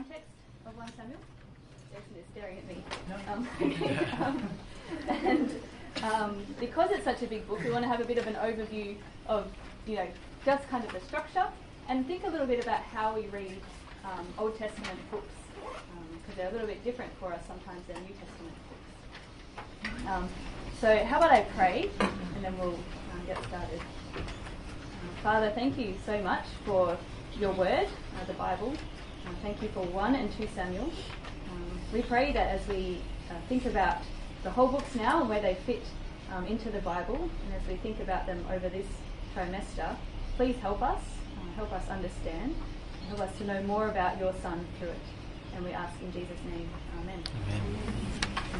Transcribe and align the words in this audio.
context 0.00 0.30
of 0.66 0.76
1 0.78 0.88
Samuel? 0.96 1.18
Jason 1.92 2.16
is 2.18 2.24
staring 2.32 2.56
at 2.56 2.66
me. 2.66 2.82
Um, 3.28 3.48
um, 4.22 4.50
and 5.08 5.50
um, 6.02 6.46
because 6.58 6.90
it's 6.90 7.04
such 7.04 7.22
a 7.22 7.26
big 7.26 7.46
book, 7.46 7.62
we 7.62 7.70
want 7.70 7.84
to 7.84 7.88
have 7.88 8.00
a 8.00 8.04
bit 8.04 8.16
of 8.16 8.26
an 8.26 8.34
overview 8.34 8.96
of, 9.26 9.46
you 9.86 9.96
know, 9.96 10.06
just 10.44 10.66
kind 10.70 10.84
of 10.84 10.92
the 10.92 11.00
structure 11.00 11.46
and 11.88 12.06
think 12.06 12.24
a 12.24 12.30
little 12.30 12.46
bit 12.46 12.62
about 12.62 12.80
how 12.80 13.14
we 13.14 13.26
read 13.26 13.60
um, 14.04 14.26
Old 14.38 14.56
Testament 14.56 14.98
books 15.10 15.34
because 15.52 16.30
um, 16.30 16.36
they're 16.36 16.48
a 16.48 16.52
little 16.52 16.66
bit 16.66 16.82
different 16.82 17.12
for 17.18 17.32
us 17.34 17.42
sometimes 17.46 17.86
than 17.86 17.96
New 18.02 18.14
Testament 18.14 18.54
books. 18.70 20.06
Um, 20.08 20.28
so 20.80 21.04
how 21.04 21.18
about 21.18 21.32
I 21.32 21.42
pray 21.56 21.90
and 22.00 22.42
then 22.42 22.56
we'll 22.58 22.78
get 23.26 23.36
started. 23.44 23.80
Father, 25.22 25.50
thank 25.50 25.76
you 25.76 25.94
so 26.06 26.22
much 26.22 26.44
for 26.64 26.96
your 27.38 27.52
word, 27.52 27.86
uh, 28.18 28.24
the 28.26 28.32
Bible. 28.34 28.72
Uh, 29.26 29.30
thank 29.42 29.62
you 29.62 29.68
for 29.68 29.84
1 29.84 30.14
and 30.14 30.32
2 30.36 30.48
Samuel. 30.54 30.90
Um, 31.50 31.80
we 31.92 32.02
pray 32.02 32.32
that 32.32 32.48
as 32.48 32.66
we 32.68 33.00
uh, 33.30 33.34
think 33.48 33.66
about 33.66 33.98
the 34.42 34.50
whole 34.50 34.68
books 34.68 34.94
now 34.94 35.20
and 35.20 35.28
where 35.28 35.40
they 35.40 35.54
fit 35.66 35.82
um, 36.32 36.46
into 36.46 36.70
the 36.70 36.80
Bible, 36.80 37.16
and 37.16 37.54
as 37.54 37.66
we 37.68 37.76
think 37.76 38.00
about 38.00 38.26
them 38.26 38.44
over 38.50 38.68
this 38.68 38.86
trimester, 39.34 39.96
please 40.36 40.56
help 40.56 40.82
us, 40.82 41.00
uh, 41.36 41.56
help 41.56 41.72
us 41.72 41.88
understand, 41.88 42.54
help 43.08 43.20
us 43.20 43.36
to 43.38 43.44
know 43.44 43.62
more 43.64 43.88
about 43.88 44.18
your 44.18 44.34
Son 44.42 44.66
through 44.78 44.88
it. 44.88 44.96
And 45.54 45.64
we 45.64 45.72
ask 45.72 46.00
in 46.00 46.12
Jesus' 46.12 46.38
name, 46.50 46.68
Amen. 47.00 47.22
Amen. 47.48 47.82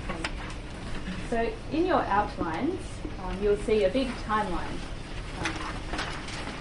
Okay. 0.08 0.30
So 1.30 1.52
in 1.72 1.86
your 1.86 2.02
outlines, 2.02 2.80
um, 3.24 3.38
you'll 3.42 3.56
see 3.58 3.84
a 3.84 3.90
big 3.90 4.08
timeline. 4.26 4.76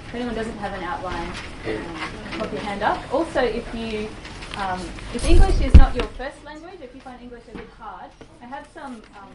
If 0.09 0.15
anyone 0.15 0.33
doesn't 0.33 0.57
have 0.57 0.73
an 0.73 0.81
outline, 0.81 1.29
um, 1.67 2.39
pop 2.39 2.51
your 2.51 2.61
hand 2.61 2.81
up. 2.81 2.97
Also, 3.13 3.41
if 3.41 3.63
you 3.75 4.09
um, 4.57 4.81
if 5.13 5.23
English 5.29 5.61
is 5.61 5.71
not 5.75 5.93
your 5.93 6.07
first 6.17 6.43
language, 6.43 6.79
if 6.81 6.95
you 6.95 7.01
find 7.01 7.21
English 7.21 7.43
a 7.53 7.55
bit 7.55 7.69
hard, 7.77 8.09
I 8.41 8.47
have 8.47 8.67
some 8.73 9.03
um, 9.16 9.29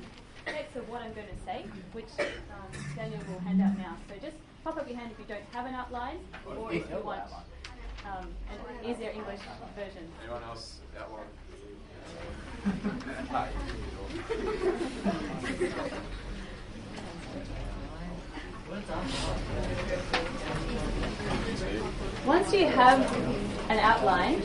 text 0.44 0.74
of 0.74 0.88
what 0.88 1.00
I'm 1.00 1.12
going 1.14 1.28
to 1.28 1.44
say, 1.46 1.64
which 1.92 2.08
um, 2.18 2.26
Daniel 2.96 3.20
will 3.30 3.38
hand 3.38 3.62
out 3.62 3.78
now. 3.78 3.96
So 4.08 4.16
just 4.20 4.36
pop 4.64 4.76
up 4.76 4.88
your 4.88 4.98
hand 4.98 5.12
if 5.12 5.18
you 5.20 5.26
don't 5.32 5.44
have 5.52 5.66
an 5.66 5.74
outline, 5.76 6.18
or 6.44 6.72
if 6.72 6.90
you 6.90 6.96
want 7.04 7.22
um, 8.04 8.26
an 8.50 8.90
easier 8.90 9.10
English 9.10 9.42
version. 9.76 10.10
Anyone 10.24 10.42
else 10.42 10.80
outline? 10.98 11.30
Once 22.26 22.52
you 22.52 22.66
have 22.66 23.00
an 23.68 23.78
outline, 23.78 24.40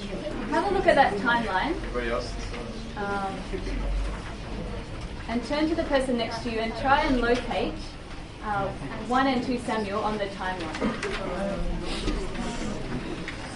have 0.52 0.72
a 0.72 0.74
look 0.74 0.86
at 0.86 0.96
that 0.96 1.14
timeline. 1.18 1.74
Um, 2.98 3.34
and 5.30 5.44
turn 5.46 5.68
to 5.70 5.76
the 5.76 5.84
person 5.84 6.18
next 6.18 6.44
to 6.44 6.52
you 6.52 6.60
and 6.60 6.76
try 6.78 7.02
and 7.02 7.22
locate 7.22 7.74
uh, 8.44 8.68
1 8.68 9.28
and 9.28 9.44
2 9.44 9.58
Samuel 9.60 10.04
on 10.04 10.18
the 10.18 10.26
timeline. 10.26 10.76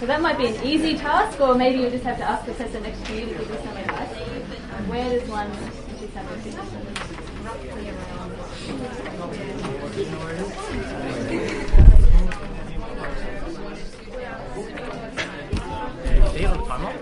So 0.00 0.06
that 0.06 0.20
might 0.20 0.38
be 0.38 0.46
an 0.46 0.64
easy 0.64 0.96
task, 0.96 1.40
or 1.40 1.54
maybe 1.54 1.78
you 1.82 1.90
just 1.90 2.04
have 2.04 2.18
to 2.18 2.24
ask 2.24 2.46
the 2.46 2.52
person 2.54 2.82
next 2.82 3.04
to 3.06 3.14
you 3.14 3.26
to 3.26 3.32
give 3.32 3.48
you 3.48 3.56
some 3.64 3.76
advice. 3.76 4.10
Where 4.88 5.18
does 5.18 5.28
1 5.28 5.46
and 5.46 5.72
2 6.00 6.08
Samuel 6.12 6.38
fit? 6.40 7.14
See 16.34 16.40
it 16.40 16.46
on 16.46 16.56
the 16.56 16.64
timeline? 16.64 16.98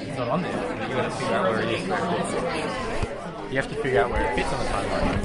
It's 0.00 0.18
not 0.18 0.28
on 0.28 0.42
there. 0.42 0.52
You 0.52 0.94
got 0.94 1.02
to 1.02 1.10
figure 1.10 1.27
out 1.38 1.50
where 1.50 1.62
it 1.62 1.68
is. 1.70 1.82
You 3.50 3.56
have 3.56 3.68
to 3.68 3.74
figure 3.76 4.02
out 4.02 4.10
where 4.10 4.30
it 4.30 4.34
fits 4.34 4.52
on 4.52 4.58
the 4.64 4.70
timeline. 4.70 5.18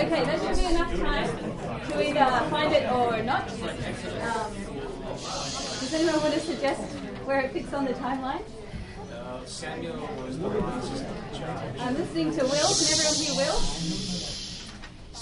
Okay, 0.00 0.24
that 0.24 0.40
should 0.40 0.56
be 0.56 0.64
enough 0.66 0.94
time 0.98 1.30
to 1.90 2.08
either 2.08 2.50
find 2.50 2.72
it 2.72 2.90
or 2.92 3.22
not. 3.22 3.50
Um, 3.50 4.52
does 5.80 5.94
anyone 5.94 6.20
want 6.20 6.34
to 6.34 6.40
suggest 6.40 6.80
where 7.24 7.40
it 7.40 7.52
fits 7.52 7.72
on 7.72 7.84
the 7.84 7.94
timeline? 7.94 8.42
Samuel 9.46 10.08
was 10.24 10.38
the 10.38 10.48
last 10.48 11.04
judge. 11.32 11.80
I'm 11.80 11.96
listening 11.96 12.30
to 12.32 12.42
Will. 12.44 12.50
Can 12.50 12.92
everyone 12.92 13.14
hear 13.14 13.34
Will? 13.34 14.09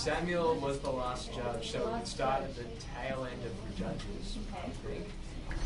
Samuel 0.09 0.55
was 0.55 0.79
the 0.79 0.91
last 0.91 1.35
judge, 1.35 1.71
so 1.71 1.95
it 1.97 2.07
started 2.07 2.49
at 2.49 2.57
the 2.57 2.63
tail 2.97 3.29
end 3.31 3.45
of 3.45 3.53
the 3.53 3.79
judges. 3.79 4.39
Okay. 4.87 5.03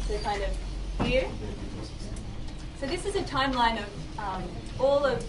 So 0.08 0.18
kind 0.18 0.42
of 0.42 1.06
here. 1.06 1.28
So 2.80 2.88
this 2.88 3.06
is 3.06 3.14
a 3.14 3.22
timeline 3.22 3.78
of 3.78 4.18
um, 4.18 4.42
all 4.80 5.06
of 5.06 5.24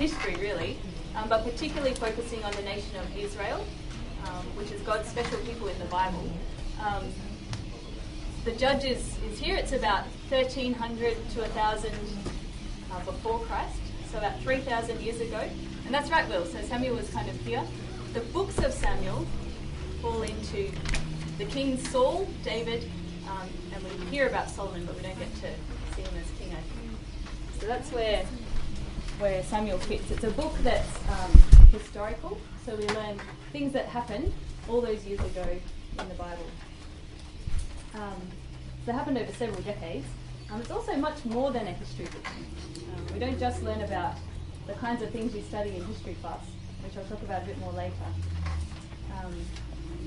history, 0.00 0.34
really, 0.40 0.78
um, 1.14 1.28
but 1.28 1.44
particularly 1.44 1.94
focusing 1.94 2.42
on 2.42 2.50
the 2.54 2.62
nation 2.62 2.96
of 2.96 3.16
Israel, 3.16 3.64
um, 4.24 4.44
which 4.56 4.72
is 4.72 4.80
God's 4.80 5.08
special 5.08 5.38
people 5.42 5.68
in 5.68 5.78
the 5.78 5.84
Bible. 5.84 6.28
Um, 6.84 7.04
the 8.44 8.52
Judges 8.52 9.16
is 9.30 9.38
here. 9.38 9.54
It's 9.54 9.74
about 9.74 10.06
1300 10.28 11.14
to 11.34 11.40
1000 11.42 11.92
uh, 12.90 13.04
before 13.04 13.38
Christ, 13.42 13.78
so 14.10 14.18
about 14.18 14.40
3,000 14.40 15.00
years 15.00 15.20
ago. 15.20 15.48
And 15.86 15.94
that's 15.94 16.10
right, 16.10 16.28
Will. 16.28 16.44
So 16.46 16.60
Samuel 16.62 16.96
was 16.96 17.08
kind 17.10 17.28
of 17.30 17.40
here. 17.42 17.62
The 18.12 18.20
books 18.32 18.58
of 18.58 18.72
Samuel 18.72 19.24
fall 20.02 20.22
into 20.22 20.70
the 21.38 21.44
king 21.44 21.78
Saul, 21.78 22.28
David, 22.42 22.90
um, 23.28 23.48
and 23.72 23.84
we 23.84 24.06
hear 24.06 24.26
about 24.26 24.50
Solomon, 24.50 24.84
but 24.84 24.96
we 24.96 25.02
don't 25.02 25.16
get 25.16 25.32
to 25.36 25.94
see 25.94 26.02
him 26.02 26.10
as 26.18 26.38
king, 26.38 26.50
I 26.50 26.60
think. 26.60 27.60
So 27.60 27.66
that's 27.68 27.92
where 27.92 28.24
where 29.20 29.42
Samuel 29.44 29.78
fits. 29.78 30.10
It's 30.10 30.24
a 30.24 30.30
book 30.30 30.54
that's 30.62 30.88
um, 31.08 31.30
historical, 31.70 32.40
so 32.66 32.74
we 32.74 32.86
learn 32.88 33.20
things 33.52 33.72
that 33.74 33.86
happened 33.86 34.32
all 34.68 34.80
those 34.80 35.04
years 35.04 35.20
ago 35.20 35.46
in 35.98 36.08
the 36.08 36.14
Bible. 36.14 36.46
Um, 37.94 38.20
so 38.84 38.90
it 38.90 38.94
happened 38.94 39.18
over 39.18 39.32
several 39.34 39.62
decades. 39.62 40.06
Um, 40.50 40.60
it's 40.60 40.70
also 40.70 40.96
much 40.96 41.24
more 41.26 41.52
than 41.52 41.66
a 41.66 41.72
history 41.72 42.06
book. 42.06 42.26
Um, 42.26 43.14
we 43.14 43.20
don't 43.20 43.38
just 43.38 43.62
learn 43.62 43.82
about 43.82 44.14
the 44.66 44.72
kinds 44.72 45.00
of 45.02 45.10
things 45.10 45.34
you 45.34 45.42
study 45.42 45.76
in 45.76 45.84
history 45.84 46.16
class, 46.22 46.44
which 46.82 46.96
I'll 46.96 47.04
talk 47.04 47.22
about 47.22 47.42
a 47.42 47.46
bit 47.46 47.58
more 47.58 47.72
later. 47.72 47.94
Um, 49.18 49.34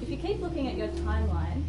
if 0.01 0.09
you 0.09 0.17
keep 0.17 0.41
looking 0.41 0.67
at 0.67 0.75
your 0.75 0.87
timeline, 0.89 1.63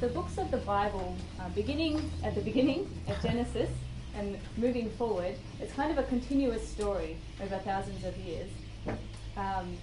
the 0.00 0.08
books 0.08 0.36
of 0.38 0.50
the 0.50 0.58
Bible, 0.58 1.16
uh, 1.40 1.48
beginning 1.50 2.10
at 2.24 2.34
the 2.34 2.40
beginning 2.40 2.90
at 3.08 3.22
Genesis 3.22 3.70
and 4.16 4.36
moving 4.56 4.90
forward, 4.90 5.36
it's 5.60 5.72
kind 5.72 5.90
of 5.90 5.98
a 5.98 6.02
continuous 6.04 6.66
story 6.66 7.16
over 7.40 7.56
thousands 7.58 8.04
of 8.04 8.16
years. 8.18 8.50
Um, 9.36 9.76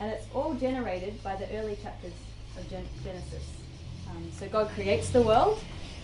and 0.00 0.10
it's 0.12 0.26
all 0.34 0.54
generated 0.54 1.22
by 1.22 1.36
the 1.36 1.50
early 1.56 1.76
chapters 1.82 2.12
of 2.58 2.68
Gen- 2.70 2.88
Genesis. 3.02 3.44
Um, 4.10 4.30
so 4.38 4.48
God 4.48 4.70
creates 4.70 5.10
the 5.10 5.22
world, 5.22 5.58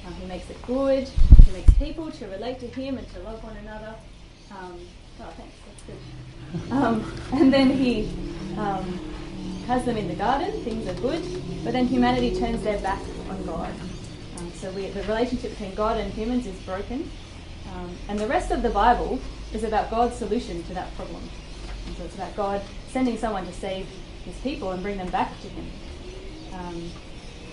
um, 0.06 0.14
He 0.14 0.26
makes 0.26 0.50
it 0.50 0.60
good, 0.66 1.08
He 1.46 1.52
makes 1.52 1.72
people 1.74 2.10
to 2.10 2.26
relate 2.26 2.58
to 2.60 2.66
Him 2.66 2.98
and 2.98 3.08
to 3.14 3.20
love 3.20 3.42
one 3.44 3.56
another. 3.58 3.94
Um, 4.50 4.78
oh, 5.20 5.32
thanks, 5.36 5.54
that's 5.66 5.82
good. 5.86 5.96
Um, 6.70 7.12
and 7.32 7.52
then 7.52 7.70
He 7.70 8.08
um, 8.58 8.98
has 9.66 9.84
them 9.84 9.96
in 9.96 10.08
the 10.08 10.14
garden, 10.14 10.52
things 10.62 10.86
are 10.88 11.00
good, 11.00 11.22
but 11.64 11.72
then 11.72 11.86
humanity 11.86 12.38
turns 12.38 12.62
their 12.62 12.78
back 12.80 13.00
on 13.30 13.44
God. 13.44 13.72
Um, 14.38 14.50
so 14.52 14.70
we, 14.72 14.88
the 14.88 15.02
relationship 15.04 15.50
between 15.50 15.74
God 15.74 15.98
and 15.98 16.12
humans 16.12 16.46
is 16.46 16.58
broken. 16.60 17.10
and 18.08 18.18
the 18.18 18.26
rest 18.26 18.50
of 18.50 18.62
the 18.62 18.70
Bible 18.70 19.18
is 19.52 19.64
about 19.64 19.90
God's 19.90 20.16
solution 20.16 20.62
to 20.64 20.74
that 20.74 20.94
problem. 20.96 21.22
And 21.86 21.96
so 21.96 22.04
it's 22.04 22.14
about 22.14 22.36
God 22.36 22.62
sending 22.90 23.16
someone 23.16 23.46
to 23.46 23.52
save 23.52 23.86
his 24.24 24.36
people 24.38 24.70
and 24.70 24.82
bring 24.82 24.98
them 24.98 25.08
back 25.08 25.40
to 25.40 25.48
him. 25.48 25.66
Um, 26.52 26.90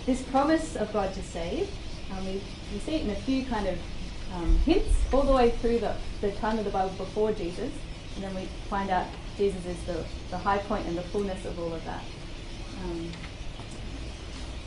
this 0.06 0.22
promise 0.24 0.76
of 0.76 0.92
God 0.94 1.14
to 1.14 1.24
save, 1.24 1.70
um, 2.12 2.26
we, 2.26 2.42
we 2.74 2.80
see 2.80 2.96
it 2.96 3.04
in 3.04 3.10
a 3.10 3.16
few 3.16 3.46
kind 3.46 3.68
of 3.68 3.78
um, 4.36 4.58
hints 4.60 4.96
all 5.12 5.24
the 5.24 5.34
way 5.34 5.52
through 5.52 5.80
the, 5.80 5.96
the 6.22 6.32
time 6.34 6.60
of 6.60 6.66
the 6.66 6.72
Bible 6.72 6.94
before 6.98 7.32
Jesus, 7.32 7.72
and 8.20 8.28
then 8.28 8.44
we 8.44 8.50
find 8.70 8.90
out 8.90 9.08
Jesus 9.38 9.66
is 9.66 9.82
the, 9.84 10.04
the 10.30 10.38
high 10.38 10.58
point 10.58 10.86
and 10.88 10.98
the 10.98 11.02
fullness 11.04 11.46
of 11.46 11.58
all 11.58 11.74
of 11.74 11.84
that. 11.86 12.04
Um, 12.84 13.10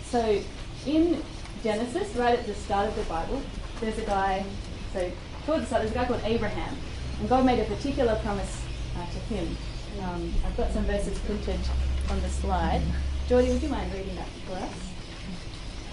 so 0.04 0.40
in 0.86 1.22
Genesis, 1.62 2.16
right 2.16 2.38
at 2.38 2.46
the 2.46 2.54
start 2.54 2.88
of 2.88 2.96
the 2.96 3.02
Bible, 3.02 3.42
there's 3.80 3.98
a 3.98 4.06
guy, 4.06 4.46
so 4.94 5.10
towards 5.44 5.62
the 5.62 5.66
start, 5.66 5.82
there's 5.82 5.92
a 5.92 5.94
guy 5.94 6.06
called 6.06 6.22
Abraham, 6.24 6.74
and 7.20 7.28
God 7.28 7.44
made 7.44 7.60
a 7.60 7.66
particular 7.66 8.14
promise 8.22 8.64
uh, 8.96 9.04
to 9.04 9.18
him. 9.34 9.54
Um, 10.02 10.32
I've 10.46 10.56
got 10.56 10.72
some 10.72 10.84
verses 10.84 11.18
printed 11.18 11.60
on 12.08 12.22
the 12.22 12.30
slide. 12.30 12.80
Jordy, 13.28 13.50
would 13.52 13.62
you 13.62 13.68
mind 13.68 13.92
reading 13.92 14.16
that 14.16 14.28
for 14.46 14.54
us? 14.54 14.92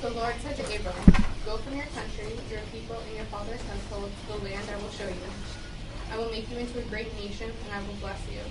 The 0.01 0.11
Lord 0.11 0.35
said 0.41 0.55
to 0.55 0.73
Abraham, 0.73 1.25
Go 1.45 1.57
from 1.57 1.75
your 1.75 1.87
country, 1.87 2.39
your 2.49 2.61
people, 2.71 2.95
and 3.05 3.15
your 3.17 3.25
father's 3.25 3.61
household 3.63 4.11
to 4.27 4.39
the 4.39 4.45
land 4.45 4.63
I 4.71 4.81
will 4.81 4.91
show 4.91 5.07
you. 5.09 5.58
I 6.11 6.17
will 6.17 6.29
make 6.29 6.49
you 6.49 6.57
into 6.57 6.79
a 6.79 6.83
great 6.83 7.13
nation, 7.15 7.51
and 7.65 7.73
I 7.73 7.85
will 7.87 7.95
bless 8.01 8.19
you. 8.31 8.41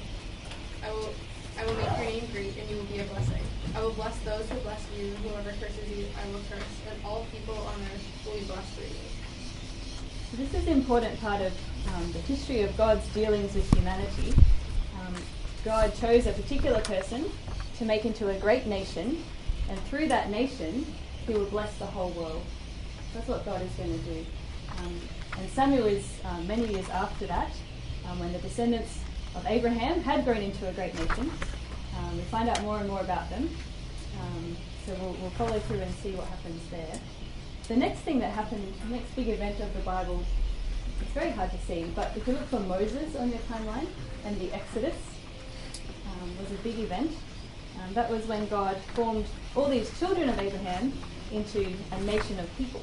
I 0.84 0.90
will, 0.93 1.12
I 1.58 1.64
will 1.66 1.75
make 1.75 1.90
your 1.99 2.20
name 2.20 2.28
great, 2.32 2.56
and 2.56 2.70
you 2.70 2.76
will 2.76 2.84
be 2.84 3.00
a 3.00 3.05
blessing. 3.05 3.43
I 3.75 3.81
will 3.82 3.93
bless 3.93 4.19
those 4.20 4.49
who 4.49 4.58
bless 4.60 4.84
you, 4.96 5.06
and 5.06 5.16
whoever 5.19 5.50
curses 5.50 5.90
you, 5.90 6.06
I 6.22 6.26
will 6.28 6.40
curse, 6.49 6.62
and 6.90 7.05
all 7.05 7.26
people 7.32 7.56
on 7.56 7.81
earth 7.82 8.06
will 8.25 8.38
be 8.38 8.44
blessed 8.44 8.72
through 8.75 8.84
you. 8.84 9.08
So 10.31 10.37
this 10.37 10.55
is 10.55 10.66
an 10.66 10.75
important 10.75 11.19
part 11.20 11.40
of 11.40 11.52
um, 11.94 12.12
the 12.12 12.20
history 12.20 12.62
of 12.62 12.76
God's 12.76 13.06
dealings 13.14 13.55
with 13.55 13.72
humanity. 13.75 14.34
Um, 15.00 15.14
God 15.64 15.94
chose 15.96 16.26
a 16.26 16.32
particular 16.32 16.81
person 16.81 17.31
to 17.78 17.84
make 17.84 18.05
into 18.05 18.28
a 18.28 18.38
great 18.38 18.66
nation, 18.66 19.25
and 19.69 19.78
through 19.84 20.08
that 20.08 20.31
nation, 20.31 20.87
He 21.26 21.32
will 21.32 21.46
bless 21.46 21.76
the 21.78 21.87
whole 21.87 22.10
world. 22.10 22.43
That's 23.14 23.26
what 23.26 23.44
God 23.44 23.62
is 23.62 23.70
going 23.72 23.99
to 23.99 24.05
do. 24.05 24.26
Um, 24.78 25.00
and 25.38 25.50
Samuel 25.50 25.87
is 25.87 26.06
uh, 26.25 26.40
many 26.43 26.67
years 26.67 26.88
after 26.90 27.26
that, 27.26 27.50
um, 28.08 28.19
when 28.19 28.32
the 28.32 28.38
descendants 28.38 28.99
of 29.35 29.46
Abraham 29.46 30.00
had 30.00 30.25
grown 30.25 30.38
into 30.38 30.69
a 30.69 30.73
great 30.73 30.94
nation. 30.94 31.31
Um, 31.96 32.17
we 32.17 32.23
find 32.25 32.49
out 32.49 32.61
more 32.62 32.79
and 32.79 32.88
more 32.88 33.00
about 33.00 33.31
them. 33.31 33.49
Um, 34.20 34.56
so 34.85 34.94
we'll, 35.00 35.17
we'll 35.20 35.31
follow 35.31 35.58
through 35.61 35.81
and 35.81 35.94
see 35.96 36.12
what 36.12 36.26
happens 36.26 36.62
there. 36.70 36.99
The 37.69 37.76
next 37.76 38.00
thing 38.00 38.19
that 38.20 38.32
happened, 38.32 38.73
the 38.82 38.94
next 38.94 39.14
big 39.14 39.29
event 39.29 39.61
of 39.61 39.73
the 39.75 39.81
Bible, 39.81 40.25
it's 41.00 41.12
very 41.12 41.31
hard 41.31 41.50
to 41.50 41.58
see, 41.58 41.84
but 41.94 42.17
if 42.17 42.26
you 42.26 42.32
look 42.32 42.46
for 42.49 42.61
Moses 42.61 43.14
on 43.17 43.29
your 43.29 43.38
timeline 43.41 43.87
and 44.25 44.41
the 44.41 44.52
Exodus 44.52 44.96
um, 46.06 46.37
was 46.38 46.50
a 46.50 46.62
big 46.62 46.79
event. 46.79 47.12
Um, 47.76 47.94
that 47.94 48.11
was 48.11 48.26
when 48.26 48.49
God 48.49 48.76
formed 48.94 49.26
all 49.55 49.69
these 49.69 49.96
children 49.99 50.29
of 50.29 50.38
Abraham 50.38 50.93
into 51.31 51.73
a 51.93 52.00
nation 52.00 52.41
of 52.41 52.56
people. 52.56 52.82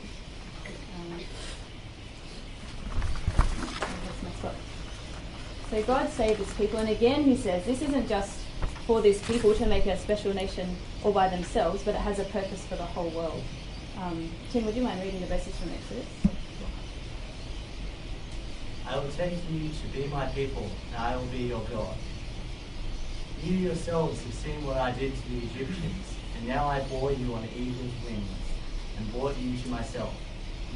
Um, 0.96 1.20
that's 3.38 4.24
messed 4.24 4.46
up. 4.46 4.56
So 5.72 5.82
God 5.84 6.10
saved 6.10 6.40
his 6.40 6.54
people, 6.54 6.80
and 6.80 6.90
again 6.90 7.24
he 7.24 7.36
says 7.36 7.66
this 7.66 7.82
isn't 7.82 8.08
just 8.08 8.40
for 8.86 9.02
these 9.02 9.22
people 9.24 9.54
to 9.56 9.66
make 9.66 9.88
a 9.88 9.98
special 9.98 10.34
nation 10.34 10.76
all 11.04 11.12
by 11.12 11.28
themselves, 11.28 11.82
but 11.84 11.96
it 11.96 12.02
has 12.02 12.20
a 12.20 12.24
purpose 12.26 12.64
for 12.66 12.76
the 12.76 12.84
whole 12.84 13.10
world. 13.10 13.42
Um, 14.00 14.30
Tim, 14.52 14.66
would 14.66 14.76
you 14.76 14.84
mind 14.84 15.02
reading 15.02 15.22
the 15.22 15.26
verses 15.26 15.56
from 15.58 15.72
Exodus? 15.72 16.06
I 18.88 18.98
will 18.98 19.10
take 19.12 19.34
you 19.50 19.70
to 19.70 19.88
be 19.98 20.08
my 20.08 20.28
people, 20.28 20.70
and 20.88 20.98
I 20.98 21.16
will 21.16 21.26
be 21.26 21.40
your 21.40 21.62
God. 21.72 21.96
You 23.44 23.54
yourselves 23.54 24.22
have 24.24 24.34
seen 24.36 24.64
what 24.66 24.78
I 24.78 24.92
did 24.92 25.14
to 25.16 25.30
the 25.30 25.38
Egyptians, 25.38 26.16
and 26.38 26.48
now 26.48 26.68
I 26.68 26.82
bore 26.82 27.12
you 27.12 27.34
on 27.34 27.44
eagle's 27.56 27.92
wings, 28.06 28.30
and 28.98 29.12
brought 29.12 29.36
you 29.38 29.58
to 29.58 29.70
myself. 29.70 30.14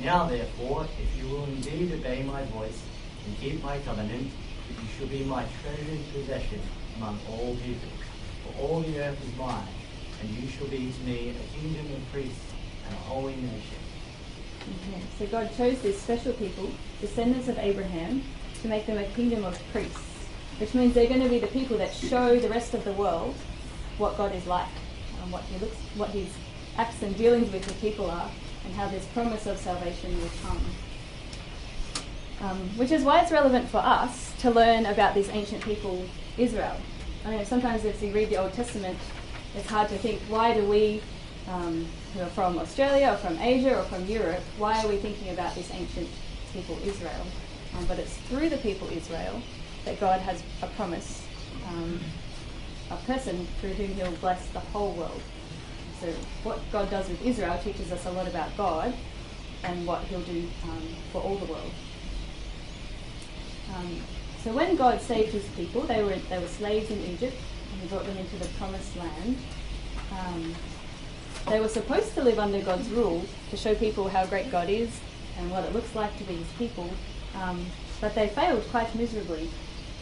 Now, 0.03 0.25
therefore, 0.25 0.88
if 1.00 1.21
you 1.21 1.30
will 1.30 1.44
indeed 1.45 1.92
obey 1.94 2.24
my 2.24 2.44
voice 2.45 2.81
and 3.27 3.38
keep 3.38 3.62
my 3.63 3.77
covenant, 3.80 4.31
you 4.69 4.88
shall 4.98 5.07
be 5.07 5.24
my 5.24 5.45
treasured 5.62 6.00
possession 6.13 6.62
among 6.98 7.19
all 7.30 7.56
people. 7.63 7.89
For 8.44 8.62
all 8.62 8.81
the 8.81 9.00
earth 9.00 9.24
is 9.25 9.38
mine, 9.38 9.68
and 10.21 10.30
you 10.30 10.48
shall 10.50 10.68
be 10.68 10.92
to 10.92 11.01
me 11.04 11.31
a 11.31 11.60
kingdom 11.60 11.86
of 11.94 12.12
priests 12.12 12.54
and 12.86 12.94
a 12.94 13.00
holy 13.01 13.36
nation. 13.36 13.80
Okay, 14.62 15.01
so 15.18 15.25
God 15.27 15.50
chose 15.56 15.81
these 15.81 16.00
special 16.00 16.33
people, 16.33 16.69
descendants 17.01 17.48
of 17.48 17.57
Abraham, 17.57 18.24
to 18.62 18.68
make 18.68 18.86
them 18.86 18.98
a 18.98 19.06
kingdom 19.16 19.45
of 19.45 19.57
priests, 19.71 20.27
which 20.57 20.74
means 20.74 20.94
they're 20.94 21.07
going 21.07 21.24
to 21.24 21.30
be 21.30 21.39
the 21.39 21.48
people 21.48 21.77
that 21.77 21.94
show 21.94 22.38
the 22.38 22.50
rest 22.50 22.74
of 22.74 22.83
the 22.83 22.94
world 22.94 23.36
what 23.98 24.18
God 24.18 24.33
is 24.36 24.45
like, 24.48 24.68
and 25.21 25.31
what 25.31 25.44
He 25.44 25.57
looks, 25.60 25.77
what 25.95 26.10
His 26.10 26.27
acts 26.77 27.01
and 27.01 27.16
dealings 27.18 27.51
with 27.51 27.66
the 27.66 27.74
people 27.75 28.10
are, 28.10 28.30
and 28.66 28.74
how 28.75 28.88
this 28.88 29.06
promise 29.07 29.45
of 29.48 29.57
salvation 29.57 30.19
will 30.21 30.30
come. 30.44 30.62
Um, 32.41 32.57
which 32.77 32.91
is 32.91 33.03
why 33.03 33.21
it's 33.21 33.31
relevant 33.31 33.69
for 33.69 33.80
us 33.80 34.33
to 34.39 34.50
learn 34.50 34.86
about 34.86 35.13
this 35.13 35.27
ancient 35.30 35.62
people, 35.63 36.06
Israel. 36.38 36.77
I 37.25 37.31
mean, 37.31 37.45
sometimes 37.45 37.83
if 37.83 38.01
you 38.01 38.13
read 38.13 38.30
the 38.30 38.38
Old 38.38 38.53
Testament, 38.53 38.97
it's 39.56 39.68
hard 39.68 39.89
to 39.89 39.97
think 39.97 40.21
why 40.30 40.53
do 40.53 40.63
we 40.65 41.01
um, 41.50 41.86
who 42.13 42.21
are 42.21 42.27
from 42.27 42.57
Australia 42.57 43.12
or 43.12 43.18
from 43.18 43.38
Asia 43.39 43.77
or 43.77 43.83
from 43.83 44.06
Europe, 44.06 44.41
why 44.57 44.81
are 44.83 44.88
we 44.88 44.97
thinking 44.97 45.30
about 45.30 45.56
this 45.56 45.71
ancient 45.74 46.07
people 46.53 46.77
Israel? 46.83 47.25
Um, 47.77 47.86
but 47.86 48.00
it's 48.00 48.18
through 48.30 48.50
the 48.50 48.57
people 48.57 48.88
Israel 48.89 49.42
that 49.85 50.00
God 50.00 50.19
has 50.21 50.44
a 50.62 50.68
promise, 50.68 51.25
um, 51.68 52.00
a 52.92 52.97
person 52.97 53.47
through 53.59 53.74
whom 53.74 53.89
He'll 53.89 54.12
bless 54.18 54.47
the 54.50 54.59
whole 54.59 54.94
world. 54.94 55.21
So 56.00 56.07
what 56.44 56.59
God 56.71 56.89
does 56.89 57.09
with 57.09 57.24
Israel 57.25 57.59
teaches 57.63 57.92
us 57.92 58.06
a 58.06 58.12
lot 58.12 58.27
about 58.27 58.56
God 58.57 58.94
and 59.63 59.85
what 59.85 60.01
He'll 60.03 60.21
do 60.21 60.47
um, 60.63 60.88
for 61.12 61.21
all 61.21 61.38
the 61.38 61.45
world. 61.45 61.71
Um, 63.75 64.01
so 64.44 64.51
when 64.54 64.75
God 64.75 65.01
saved 65.01 65.31
His 65.33 65.48
people, 65.50 65.81
they 65.81 66.04
were 66.04 66.16
they 66.30 66.39
were 66.39 66.48
slaves 66.48 66.89
in 66.92 67.00
Egypt, 67.01 67.36
and 67.71 67.81
He 67.81 67.88
brought 67.88 68.06
them 68.06 68.18
into 68.18 68.38
the 68.38 68.48
promised 68.57 68.95
land. 68.95 69.38
Um, 70.12 70.56
they 71.48 71.60
were 71.60 71.68
supposed 71.69 72.13
to 72.16 72.24
live 72.24 72.39
under 72.39 72.62
God's 72.62 72.89
rule 72.89 73.25
to 73.50 73.57
show 73.57 73.75
people 73.75 74.07
how 74.10 74.25
great 74.25 74.51
God 74.51 74.69
is 74.69 75.00
and 75.38 75.50
what 75.51 75.63
it 75.63 75.74
looks 75.74 75.95
like 75.95 76.18
to 76.18 76.24
be 76.24 76.36
His 76.36 76.51
people, 76.57 76.89
um, 77.36 77.66
but 78.01 78.16
they 78.16 78.27
failed 78.30 78.63
quite 78.71 78.94
miserably. 78.95 79.50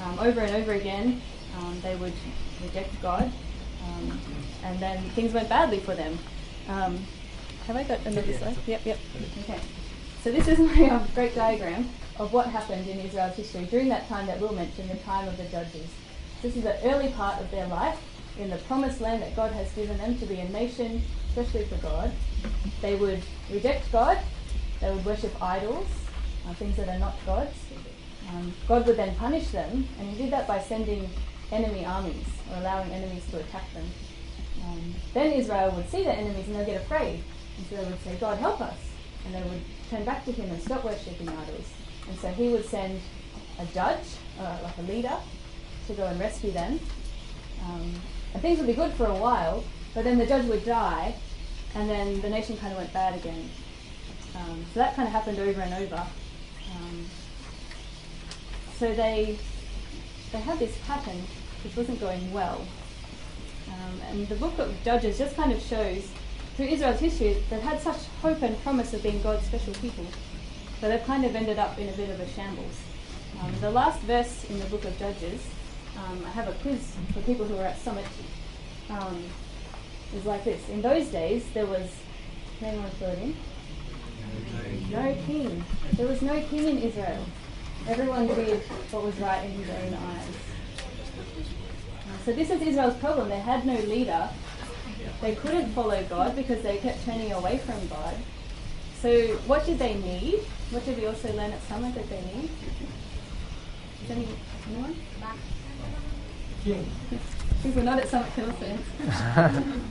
Um, 0.03 0.19
over 0.19 0.41
and 0.41 0.55
over 0.55 0.73
again, 0.73 1.21
um, 1.57 1.79
they 1.81 1.95
would 1.95 2.13
reject 2.63 3.01
God, 3.01 3.31
um, 3.83 4.19
and 4.63 4.79
then 4.79 5.01
things 5.11 5.33
went 5.33 5.49
badly 5.49 5.79
for 5.79 5.95
them. 5.95 6.17
Um, 6.69 6.99
have 7.65 7.75
I 7.75 7.83
got 7.83 8.05
another 8.05 8.33
slide? 8.33 8.55
Yep, 8.65 8.85
yep. 8.85 8.99
Okay. 9.43 9.59
So 10.27 10.33
this 10.33 10.49
is 10.49 10.59
my 10.77 10.89
uh, 10.89 11.07
great 11.15 11.33
diagram 11.35 11.87
of 12.19 12.33
what 12.33 12.47
happened 12.47 12.85
in 12.85 12.99
Israel's 12.99 13.37
history 13.37 13.63
during 13.63 13.87
that 13.87 14.09
time 14.09 14.25
that 14.25 14.41
Will 14.41 14.51
mentioned, 14.51 14.89
the 14.89 14.97
time 14.97 15.25
of 15.25 15.37
the 15.37 15.45
judges. 15.45 15.87
This 16.41 16.57
is 16.57 16.63
the 16.63 16.83
early 16.83 17.13
part 17.13 17.39
of 17.39 17.49
their 17.49 17.65
life 17.67 17.97
in 18.37 18.49
the 18.49 18.57
promised 18.67 18.99
land 18.99 19.21
that 19.21 19.37
God 19.37 19.53
has 19.53 19.71
given 19.71 19.97
them 19.97 20.17
to 20.19 20.25
be 20.25 20.41
a 20.41 20.49
nation 20.49 21.01
especially 21.29 21.63
for 21.67 21.77
God. 21.77 22.11
They 22.81 22.95
would 22.95 23.21
reject 23.49 23.89
God, 23.93 24.19
they 24.81 24.91
would 24.93 25.05
worship 25.05 25.31
idols, 25.41 25.87
uh, 26.45 26.53
things 26.55 26.75
that 26.75 26.89
are 26.89 26.99
not 26.99 27.15
God's. 27.25 27.55
Um, 28.27 28.53
God 28.67 28.85
would 28.85 28.97
then 28.97 29.15
punish 29.15 29.47
them, 29.51 29.87
and 29.97 30.09
He 30.09 30.23
did 30.23 30.33
that 30.33 30.45
by 30.45 30.59
sending 30.59 31.09
enemy 31.53 31.85
armies 31.85 32.27
or 32.51 32.57
allowing 32.57 32.91
enemies 32.91 33.23
to 33.31 33.39
attack 33.39 33.73
them. 33.73 33.85
Um, 34.65 34.93
then 35.13 35.31
Israel 35.31 35.71
would 35.71 35.89
see 35.89 36.03
their 36.03 36.17
enemies 36.17 36.47
and 36.47 36.57
they'd 36.57 36.65
get 36.65 36.81
afraid, 36.81 37.23
and 37.57 37.65
so 37.67 37.77
they 37.77 37.85
would 37.85 38.03
say, 38.03 38.17
God, 38.19 38.37
help 38.39 38.59
us. 38.59 38.77
And 39.25 39.33
they 39.33 39.49
would 39.49 39.61
turn 39.89 40.03
back 40.03 40.25
to 40.25 40.31
Him 40.31 40.49
and 40.49 40.61
stop 40.61 40.83
worshipping 40.83 41.29
idols. 41.29 41.71
And 42.07 42.17
so 42.19 42.29
He 42.29 42.49
would 42.49 42.65
send 42.65 42.99
a 43.59 43.65
judge, 43.65 44.05
uh, 44.39 44.57
like 44.63 44.77
a 44.77 44.81
leader, 44.81 45.17
to 45.87 45.93
go 45.93 46.05
and 46.05 46.19
rescue 46.19 46.51
them. 46.51 46.79
Um, 47.65 47.93
and 48.33 48.41
things 48.41 48.57
would 48.59 48.67
be 48.67 48.73
good 48.73 48.93
for 48.93 49.05
a 49.05 49.15
while, 49.15 49.63
but 49.93 50.03
then 50.03 50.17
the 50.17 50.25
judge 50.25 50.45
would 50.45 50.65
die, 50.65 51.15
and 51.75 51.89
then 51.89 52.21
the 52.21 52.29
nation 52.29 52.57
kind 52.57 52.71
of 52.71 52.79
went 52.79 52.93
bad 52.93 53.15
again. 53.15 53.49
Um, 54.35 54.65
so 54.73 54.79
that 54.79 54.95
kind 54.95 55.07
of 55.07 55.13
happened 55.13 55.39
over 55.39 55.61
and 55.61 55.73
over. 55.73 56.05
Um, 56.75 57.05
so 58.77 58.93
they 58.93 59.39
they 60.31 60.39
had 60.39 60.59
this 60.59 60.77
pattern 60.85 61.23
which 61.63 61.75
wasn't 61.75 61.99
going 61.99 62.31
well. 62.31 62.65
Um, 63.67 64.01
and 64.09 64.27
the 64.27 64.35
book 64.35 64.57
of 64.59 64.73
Judges 64.83 65.17
just 65.17 65.35
kind 65.35 65.51
of 65.51 65.61
shows 65.61 66.09
through 66.57 66.65
Israel's 66.65 66.99
history 66.99 67.37
they've 67.49 67.61
had 67.61 67.79
such 67.79 67.97
hope 68.21 68.41
and 68.41 68.61
promise 68.63 68.91
of 68.93 69.03
being 69.03 69.21
God's 69.21 69.45
special 69.45 69.73
people, 69.75 70.05
but 70.81 70.89
they've 70.89 71.05
kind 71.05 71.23
of 71.23 71.35
ended 71.35 71.59
up 71.59 71.77
in 71.77 71.87
a 71.87 71.91
bit 71.93 72.09
of 72.09 72.19
a 72.19 72.27
shambles. 72.29 72.81
Um, 73.39 73.53
the 73.61 73.69
last 73.69 74.01
verse 74.01 74.43
in 74.49 74.57
the 74.57 74.65
book 74.65 74.83
of 74.83 74.97
Judges, 74.97 75.45
um, 75.97 76.23
I 76.25 76.29
have 76.31 76.47
a 76.47 76.53
quiz 76.53 76.95
for 77.13 77.21
people 77.21 77.45
who 77.45 77.57
are 77.57 77.65
at 77.65 77.77
Summit. 77.79 78.05
Um, 78.89 79.23
is 80.15 80.25
like 80.25 80.43
this. 80.43 80.67
In 80.69 80.81
those 80.81 81.07
days, 81.07 81.43
there 81.53 81.65
was, 81.65 81.89
can 82.59 82.69
anyone 82.69 82.89
fill 82.91 83.09
it 83.09 83.19
in? 83.19 83.35
No 84.91 85.15
king. 85.25 85.63
There 85.93 86.07
was 86.07 86.21
no 86.21 86.41
king 86.43 86.67
in 86.67 86.77
Israel. 86.79 87.25
Everyone 87.87 88.27
did 88.27 88.61
what 88.91 89.03
was 89.03 89.15
right 89.19 89.43
in 89.43 89.51
his 89.51 89.69
own 89.69 89.93
eyes. 89.93 90.27
So 92.25 92.33
this 92.33 92.49
is 92.49 92.61
Israel's 92.61 92.97
problem. 92.97 93.29
They 93.29 93.39
had 93.39 93.65
no 93.65 93.77
leader. 93.81 94.29
They 95.21 95.35
couldn't 95.35 95.71
follow 95.73 96.03
God 96.09 96.35
because 96.35 96.61
they 96.63 96.77
kept 96.77 97.03
turning 97.05 97.31
away 97.31 97.57
from 97.59 97.87
God. 97.87 98.15
So 99.01 99.35
what 99.47 99.65
did 99.65 99.79
they 99.79 99.95
need? 99.95 100.39
What 100.71 100.85
did 100.85 100.97
we 100.97 101.05
also 101.05 101.31
learn 101.33 101.51
at 101.51 101.61
Summit 101.63 101.95
that 101.95 102.09
they 102.09 102.21
need? 102.21 102.49
Any, 104.09 104.27
anyone? 104.69 104.95
King. 106.63 106.89
People 107.63 107.83
not 107.83 107.99
at 107.99 108.09
Summit 108.09 108.33
can 108.33 108.45
also. 108.49 108.77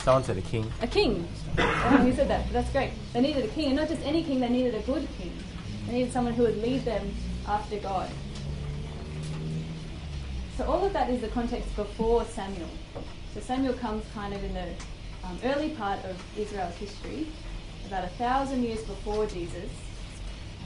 Someone 0.00 0.24
said 0.24 0.38
a 0.38 0.42
king. 0.42 0.72
A 0.82 0.86
king. 0.86 1.28
Oh, 1.58 1.62
who 1.98 2.12
said 2.14 2.28
that? 2.28 2.50
That's 2.52 2.70
great. 2.70 2.92
They 3.12 3.20
needed 3.20 3.44
a 3.44 3.48
king, 3.48 3.66
and 3.66 3.76
not 3.76 3.88
just 3.88 4.02
any 4.04 4.24
king, 4.24 4.40
they 4.40 4.48
needed 4.48 4.74
a 4.74 4.80
good 4.80 5.06
king. 5.18 5.32
They 5.86 5.94
needed 5.94 6.12
someone 6.12 6.34
who 6.34 6.44
would 6.44 6.56
lead 6.62 6.84
them 6.84 7.14
after 7.46 7.78
God. 7.78 8.10
So 10.56 10.64
all 10.64 10.84
of 10.84 10.92
that 10.92 11.10
is 11.10 11.20
the 11.20 11.28
context 11.28 11.74
before 11.76 12.24
Samuel. 12.24 12.68
So 13.34 13.40
Samuel 13.40 13.74
comes 13.74 14.04
kind 14.14 14.34
of 14.34 14.42
in 14.42 14.54
the 14.54 14.66
um, 15.24 15.38
early 15.44 15.70
part 15.70 16.02
of 16.04 16.16
Israel's 16.36 16.74
history, 16.76 17.26
about 17.86 18.04
a 18.04 18.08
thousand 18.08 18.62
years 18.62 18.82
before 18.82 19.26
Jesus. 19.26 19.70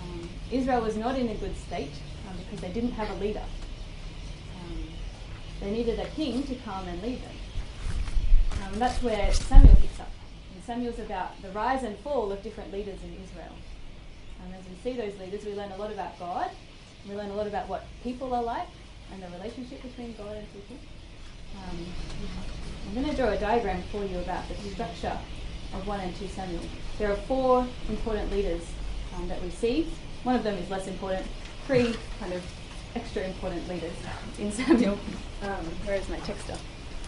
Um, 0.02 0.28
Israel 0.50 0.82
was 0.82 0.96
not 0.96 1.18
in 1.18 1.28
a 1.28 1.34
good 1.34 1.56
state 1.56 1.92
um, 2.28 2.36
because 2.38 2.60
they 2.60 2.72
didn't 2.72 2.92
have 2.92 3.10
a 3.10 3.14
leader. 3.14 3.42
Um, 4.60 4.84
they 5.60 5.70
needed 5.70 5.98
a 5.98 6.06
king 6.10 6.42
to 6.44 6.54
come 6.56 6.86
and 6.86 7.02
lead 7.02 7.22
them. 7.22 7.34
Um, 8.64 8.78
that's 8.78 9.02
where 9.02 9.32
Samuel 9.32 9.74
picks 9.76 9.98
up. 10.00 10.10
And 10.54 10.62
Samuel's 10.64 10.98
about 10.98 11.40
the 11.42 11.50
rise 11.50 11.82
and 11.82 11.98
fall 11.98 12.30
of 12.30 12.42
different 12.42 12.72
leaders 12.72 12.98
in 13.02 13.12
Israel. 13.24 13.54
And 14.44 14.54
as 14.54 14.62
we 14.68 14.76
see 14.82 14.96
those 14.96 15.18
leaders, 15.18 15.44
we 15.44 15.54
learn 15.54 15.72
a 15.72 15.76
lot 15.76 15.92
about 15.92 16.18
God. 16.18 16.50
We 17.08 17.16
learn 17.16 17.30
a 17.30 17.34
lot 17.34 17.46
about 17.46 17.68
what 17.68 17.84
people 18.02 18.34
are 18.34 18.42
like 18.42 18.68
and 19.12 19.22
the 19.22 19.28
relationship 19.36 19.82
between 19.82 20.14
God 20.14 20.36
and 20.36 20.52
people. 20.52 20.76
Um, 21.56 21.86
I'm 22.88 22.94
going 22.94 23.08
to 23.08 23.16
draw 23.16 23.30
a 23.30 23.38
diagram 23.38 23.82
for 23.90 24.04
you 24.04 24.18
about 24.18 24.48
the 24.48 24.54
structure 24.70 25.16
of 25.74 25.86
1 25.86 26.00
and 26.00 26.14
2 26.16 26.28
Samuel. 26.28 26.60
There 26.98 27.10
are 27.10 27.16
four 27.16 27.66
important 27.88 28.30
leaders 28.30 28.62
um, 29.16 29.28
that 29.28 29.42
we 29.42 29.50
see. 29.50 29.88
One 30.24 30.36
of 30.36 30.44
them 30.44 30.56
is 30.58 30.70
less 30.70 30.86
important. 30.86 31.26
Three 31.66 31.94
kind 32.20 32.32
of 32.32 32.42
extra 32.94 33.24
important 33.24 33.68
leaders 33.68 33.94
in 34.38 34.52
Samuel. 34.52 34.98
Um, 35.42 35.64
where 35.84 35.96
is 35.96 36.08
my 36.08 36.18
texta? 36.18 36.58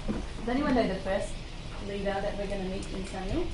Does 0.07 0.49
anyone 0.49 0.75
know 0.75 0.87
the 0.89 0.95
first 0.97 1.33
leader 1.87 2.05
that 2.05 2.37
we're 2.39 2.47
going 2.47 2.63
to 2.63 2.69
meet 2.69 2.87
in 2.93 3.07
Samuel? 3.07 3.47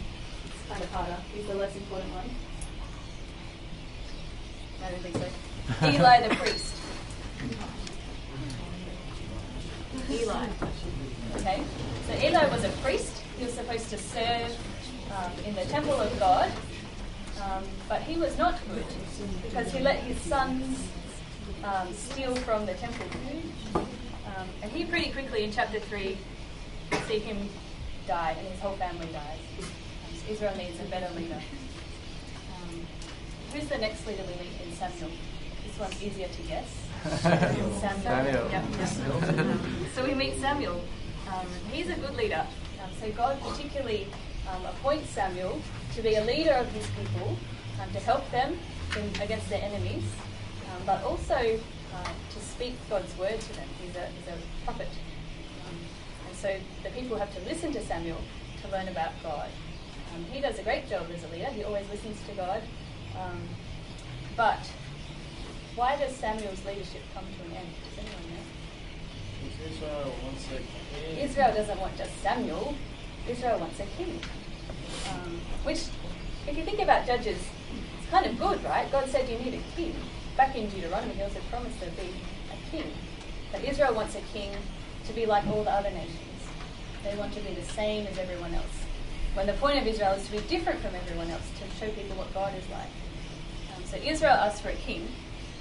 It's 0.47 0.69
kind 0.69 0.83
of 0.83 0.91
harder. 0.93 1.17
He's 1.35 1.47
the 1.47 1.55
less 1.55 1.75
important 1.77 2.13
one. 2.15 2.31
I 4.85 4.91
don't 4.91 5.01
think 5.03 5.17
so. 5.17 5.87
Eli 5.87 6.29
the 6.29 6.35
priest. 6.37 6.75
Eli. 10.11 10.47
Okay, 11.37 11.63
so 12.07 12.13
Eli 12.15 12.47
was 12.49 12.65
a 12.65 12.69
priest. 12.83 13.23
He 13.39 13.45
was 13.45 13.55
supposed 13.55 13.89
to 13.91 13.99
serve 13.99 14.57
um, 15.17 15.33
in 15.47 15.55
the 15.55 15.65
temple 15.67 15.95
of 15.95 16.19
God, 16.19 16.51
um, 17.43 17.65
but 17.89 18.03
he 18.03 18.19
was 18.19 18.37
not 18.37 18.59
good 18.73 18.85
because 19.43 19.73
he 19.73 19.81
let 19.81 19.97
his 20.01 20.21
sons 20.21 20.89
um, 21.65 21.93
steal 21.95 22.35
from 22.35 22.67
the 22.67 22.75
temple. 22.75 23.07
Um, 23.75 24.49
and 24.63 24.73
he 24.73 24.85
pretty 24.85 25.11
quickly 25.13 25.45
in 25.45 25.53
chapter 25.53 25.79
3 25.79 26.19
see 27.07 27.19
him 27.19 27.49
die 28.07 28.35
and 28.37 28.47
his 28.49 28.61
whole 28.61 28.77
family 28.77 29.09
dies. 29.13 29.67
So 30.15 30.33
Israel 30.33 30.57
needs 30.57 30.81
a 30.81 30.85
better 30.85 31.13
leader. 31.15 31.41
Um, 32.57 32.87
who's 33.53 33.69
the 33.69 33.79
next 33.79 34.07
leader 34.07 34.23
we 34.23 34.45
meet 34.45 34.61
in 34.67 34.73
Samuel? 34.75 35.11
This 35.65 35.79
one's 35.79 36.03
easier 36.03 36.29
to 36.29 36.43
guess. 36.43 36.90
Samuel. 37.09 37.73
Samuel. 37.81 38.51
Yep, 38.51 38.65
yep. 38.79 38.89
so 39.95 40.05
we 40.05 40.15
meet 40.15 40.37
Samuel. 40.39 40.85
Um, 41.29 41.47
he's 41.73 41.89
a 41.89 41.95
good 41.95 42.15
leader. 42.17 42.47
Um, 42.83 42.91
so 43.01 43.11
God 43.13 43.41
particularly 43.41 44.07
um, 44.51 44.65
appoints 44.67 45.09
Samuel 45.11 45.61
to 45.95 46.03
be 46.03 46.17
a 46.17 46.25
leader 46.25 46.53
of 46.53 46.71
his 46.73 46.87
people, 46.89 47.37
um, 47.81 47.91
to 47.93 48.01
help 48.01 48.31
them 48.31 48.59
in, 48.97 49.23
against 49.23 49.49
their 49.49 49.63
enemies, 49.63 50.05
um, 50.67 50.83
but 50.85 51.03
also 51.03 51.35
uh, 51.35 52.05
to 52.05 52.41
speak 52.41 52.75
God's 52.89 53.17
word 53.17 53.41
to 53.41 53.53
them. 53.55 53.69
He's 53.83 53.97
a, 53.97 54.07
he's 54.07 54.29
a 54.29 54.65
prophet. 54.65 54.89
Um, 55.69 55.77
and 56.29 56.37
so 56.37 56.57
the 56.83 56.91
people 56.91 57.17
have 57.19 57.35
to 57.35 57.41
listen 57.49 57.73
to 57.73 57.83
Samuel 57.83 58.21
to 58.63 58.71
learn 58.71 58.89
about 58.89 59.13
God. 59.23 59.49
Um, 60.15 60.25
he 60.25 60.41
does 60.41 60.59
a 60.59 60.63
great 60.63 60.89
job 60.89 61.07
as 61.15 61.25
a 61.25 61.29
leader. 61.29 61.47
He 61.47 61.65
always 61.65 61.89
listens 61.89 62.21
to 62.29 62.35
God. 62.35 62.63
Um, 63.19 63.41
but 64.37 64.61
why 65.77 65.97
does 65.97 66.15
Samuel's 66.17 66.65
leadership 66.65 67.03
come 67.15 67.25
to 67.25 67.45
an 67.51 67.57
end? 67.57 67.69
Does 67.85 67.99
anyone 67.99 68.25
know? 68.31 69.71
Israel 69.71 70.15
wants 70.25 70.47
a 70.47 70.57
king. 70.57 71.19
Israel 71.19 71.55
doesn't 71.55 71.81
want 71.81 71.97
just 71.97 72.23
Samuel. 72.23 72.75
Israel 73.29 73.59
wants 73.59 73.81
a 73.81 73.87
king. 73.97 74.21
Um, 75.11 75.41
which, 75.65 75.85
if 76.47 76.57
you 76.57 76.65
think 76.65 76.81
about 76.81 77.07
Judges, 77.07 77.39
it's 77.99 78.11
kind 78.11 78.27
of 78.27 78.39
good, 78.39 78.63
right? 78.65 78.91
God 78.91 79.09
said 79.09 79.29
you 79.29 79.39
need 79.39 79.55
a 79.55 79.77
king. 79.77 79.95
Back 80.37 80.57
in 80.57 80.69
Deuteronomy, 80.69 81.15
He 81.15 81.23
also 81.23 81.41
promised 81.51 81.79
there'd 81.81 81.97
be 81.97 82.11
a 82.53 82.71
king. 82.71 82.93
But 83.53 83.65
Israel 83.65 83.95
wants 83.95 84.15
a 84.17 84.21
king 84.33 84.51
to 85.07 85.13
be 85.13 85.27
like 85.27 85.47
all 85.47 85.65
the 85.65 85.73
other 85.73 85.91
nations. 85.91 86.17
They 87.05 87.17
want 87.17 87.33
to 87.35 87.41
be 87.41 87.55
the 87.55 87.65
same 87.65 88.07
as 88.07 88.19
everyone 88.19 88.55
else. 88.55 88.65
When 89.35 89.47
the 89.47 89.55
point 89.55 89.79
of 89.79 89.87
Israel 89.87 90.13
is 90.13 90.27
to 90.27 90.33
be 90.33 90.41
different 90.49 90.81
from 90.81 90.95
everyone 90.95 91.31
else, 91.31 91.49
to 91.59 91.79
show 91.79 91.91
people 91.93 92.17
what 92.17 92.33
God 92.35 92.53
is 92.57 92.69
like. 92.71 92.91
Um, 93.77 93.85
so 93.85 93.97
Israel 93.97 94.33
asks 94.33 94.61
for 94.61 94.71
a 94.71 94.75
king, 94.75 95.09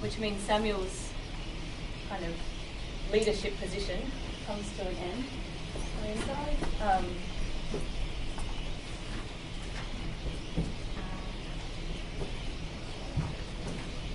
which 0.00 0.18
means 0.18 0.42
Samuel's 0.42 1.10
kind 2.08 2.24
of 2.24 2.32
leadership 3.12 3.58
position 3.60 4.00
comes 4.46 4.66
to 4.76 4.82
an 4.86 4.96
end. 4.96 5.24
Um, 6.82 7.04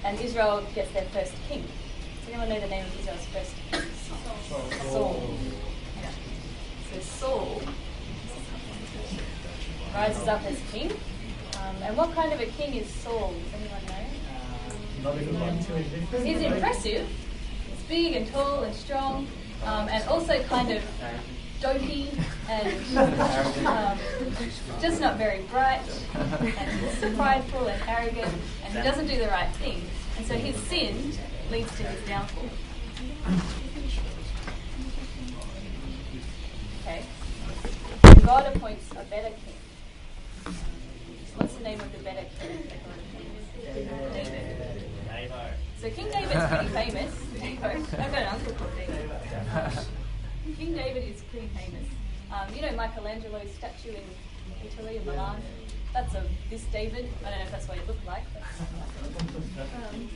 and 0.04 0.20
Israel 0.20 0.64
gets 0.74 0.92
their 0.92 1.06
first 1.06 1.34
king. 1.48 1.62
Does 1.62 2.30
anyone 2.30 2.50
know 2.50 2.60
the 2.60 2.68
name 2.68 2.86
of 2.86 3.00
Israel's 3.00 3.26
first 3.28 3.54
king? 3.72 3.82
Saul. 4.92 5.38
Yeah. 6.02 6.12
So 6.92 7.00
Saul 7.00 7.62
rises 9.94 10.28
up 10.28 10.44
as 10.44 10.60
king. 10.72 10.92
Um, 10.92 11.76
and 11.84 11.98
what 11.98 12.14
kind 12.14 12.34
of 12.34 12.40
a 12.40 12.46
king 12.46 12.76
is 12.76 12.88
Saul? 12.88 13.34
Does 13.34 13.54
anyone 13.62 13.86
know? 13.86 13.94
Not 13.94 14.72
a 14.72 14.72
good 14.72 14.80
one. 14.80 14.86
He's 15.06 16.42
impressive. 16.42 17.08
He's 17.08 17.84
big 17.88 18.16
and 18.16 18.28
tall 18.32 18.64
and 18.64 18.76
strong, 18.76 19.28
um, 19.64 19.88
and 19.90 20.04
also 20.08 20.42
kind 20.44 20.72
of 20.72 20.84
dopey 21.62 22.10
and 22.50 22.98
um, 23.68 23.98
just 24.82 25.00
not 25.00 25.18
very 25.18 25.44
bright, 25.44 25.82
and 26.16 27.16
prideful 27.16 27.68
and 27.68 27.82
arrogant, 27.88 28.34
and 28.64 28.74
he 28.74 28.82
doesn't 28.82 29.08
do 29.08 29.18
the 29.18 29.28
right 29.28 29.52
thing. 29.58 29.82
And 30.18 30.26
so 30.26 30.34
his 30.34 30.56
sin 30.56 31.14
leads 31.52 31.76
to 31.78 31.84
his 31.84 32.08
downfall. 32.08 32.50
Okay. 36.82 37.06
God 38.26 38.56
appoints 38.56 38.90
a 38.92 39.04
better 39.04 39.30
king. 39.30 40.56
What's 41.38 41.56
the 41.56 41.64
name 41.64 41.80
of 41.80 41.92
the 41.92 42.00
better 42.04 42.26
king? 42.40 42.68
David. 43.74 44.45
So 45.86 45.92
King 45.92 46.10
David's 46.10 46.48
pretty 46.48 46.68
famous. 46.70 47.14
I've 47.94 48.12
got 48.12 48.22
an 48.24 48.28
uncle 48.30 48.54
called 48.54 48.72
David. 48.76 49.12
King 50.58 50.74
David 50.74 51.04
is 51.14 51.22
pretty 51.30 51.48
famous. 51.50 51.88
Um, 52.34 52.56
you 52.56 52.64
know 52.64 52.72
Michelangelo's 52.72 53.52
statue 53.52 53.90
in 53.90 54.66
Italy, 54.66 54.98
in 54.98 55.06
Milan? 55.06 55.40
That's 55.94 56.16
a 56.16 56.24
this 56.50 56.64
David. 56.74 57.08
I 57.24 57.30
don't 57.30 57.38
know 57.38 57.46
if 57.46 57.52
that's 57.52 57.68
what 57.68 57.78
he 57.78 57.86
looked 57.86 58.04
like. 58.08 58.24
Um, 59.94 60.10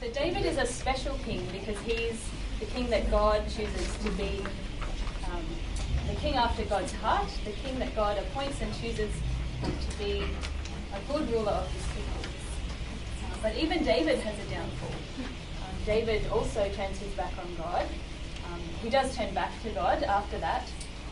so 0.00 0.10
David 0.12 0.46
is 0.46 0.56
a 0.56 0.64
special 0.64 1.18
king 1.18 1.46
because 1.52 1.78
he's 1.80 2.26
the 2.58 2.64
king 2.64 2.88
that 2.88 3.10
God 3.10 3.44
chooses 3.50 3.98
to 4.02 4.10
be 4.12 4.42
um, 5.30 5.44
the 6.08 6.14
king 6.14 6.36
after 6.36 6.64
God's 6.64 6.94
heart, 6.94 7.28
the 7.44 7.52
king 7.52 7.78
that 7.80 7.94
God 7.94 8.16
appoints 8.16 8.62
and 8.62 8.72
chooses 8.80 9.12
to 9.62 9.98
be 9.98 10.24
a 10.94 11.12
good 11.12 11.30
ruler 11.30 11.52
of 11.52 11.70
his 11.70 11.84
people. 11.88 12.15
But 13.42 13.56
even 13.56 13.84
David 13.84 14.18
has 14.20 14.38
a 14.38 14.50
downfall. 14.50 14.90
Um, 15.18 15.74
David 15.84 16.26
also 16.30 16.68
turns 16.72 16.98
his 16.98 17.12
back 17.14 17.32
on 17.38 17.54
God. 17.56 17.86
Um, 18.46 18.60
he 18.82 18.90
does 18.90 19.14
turn 19.16 19.32
back 19.34 19.50
to 19.62 19.70
God 19.70 20.02
after 20.02 20.38
that, 20.38 20.64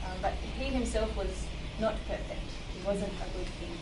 um, 0.04 0.16
but 0.22 0.32
he 0.58 0.64
himself 0.64 1.14
was 1.16 1.46
not 1.80 1.94
perfect. 2.08 2.50
He 2.76 2.86
wasn't 2.86 3.12
a 3.12 3.36
good 3.36 3.48
king 3.60 3.76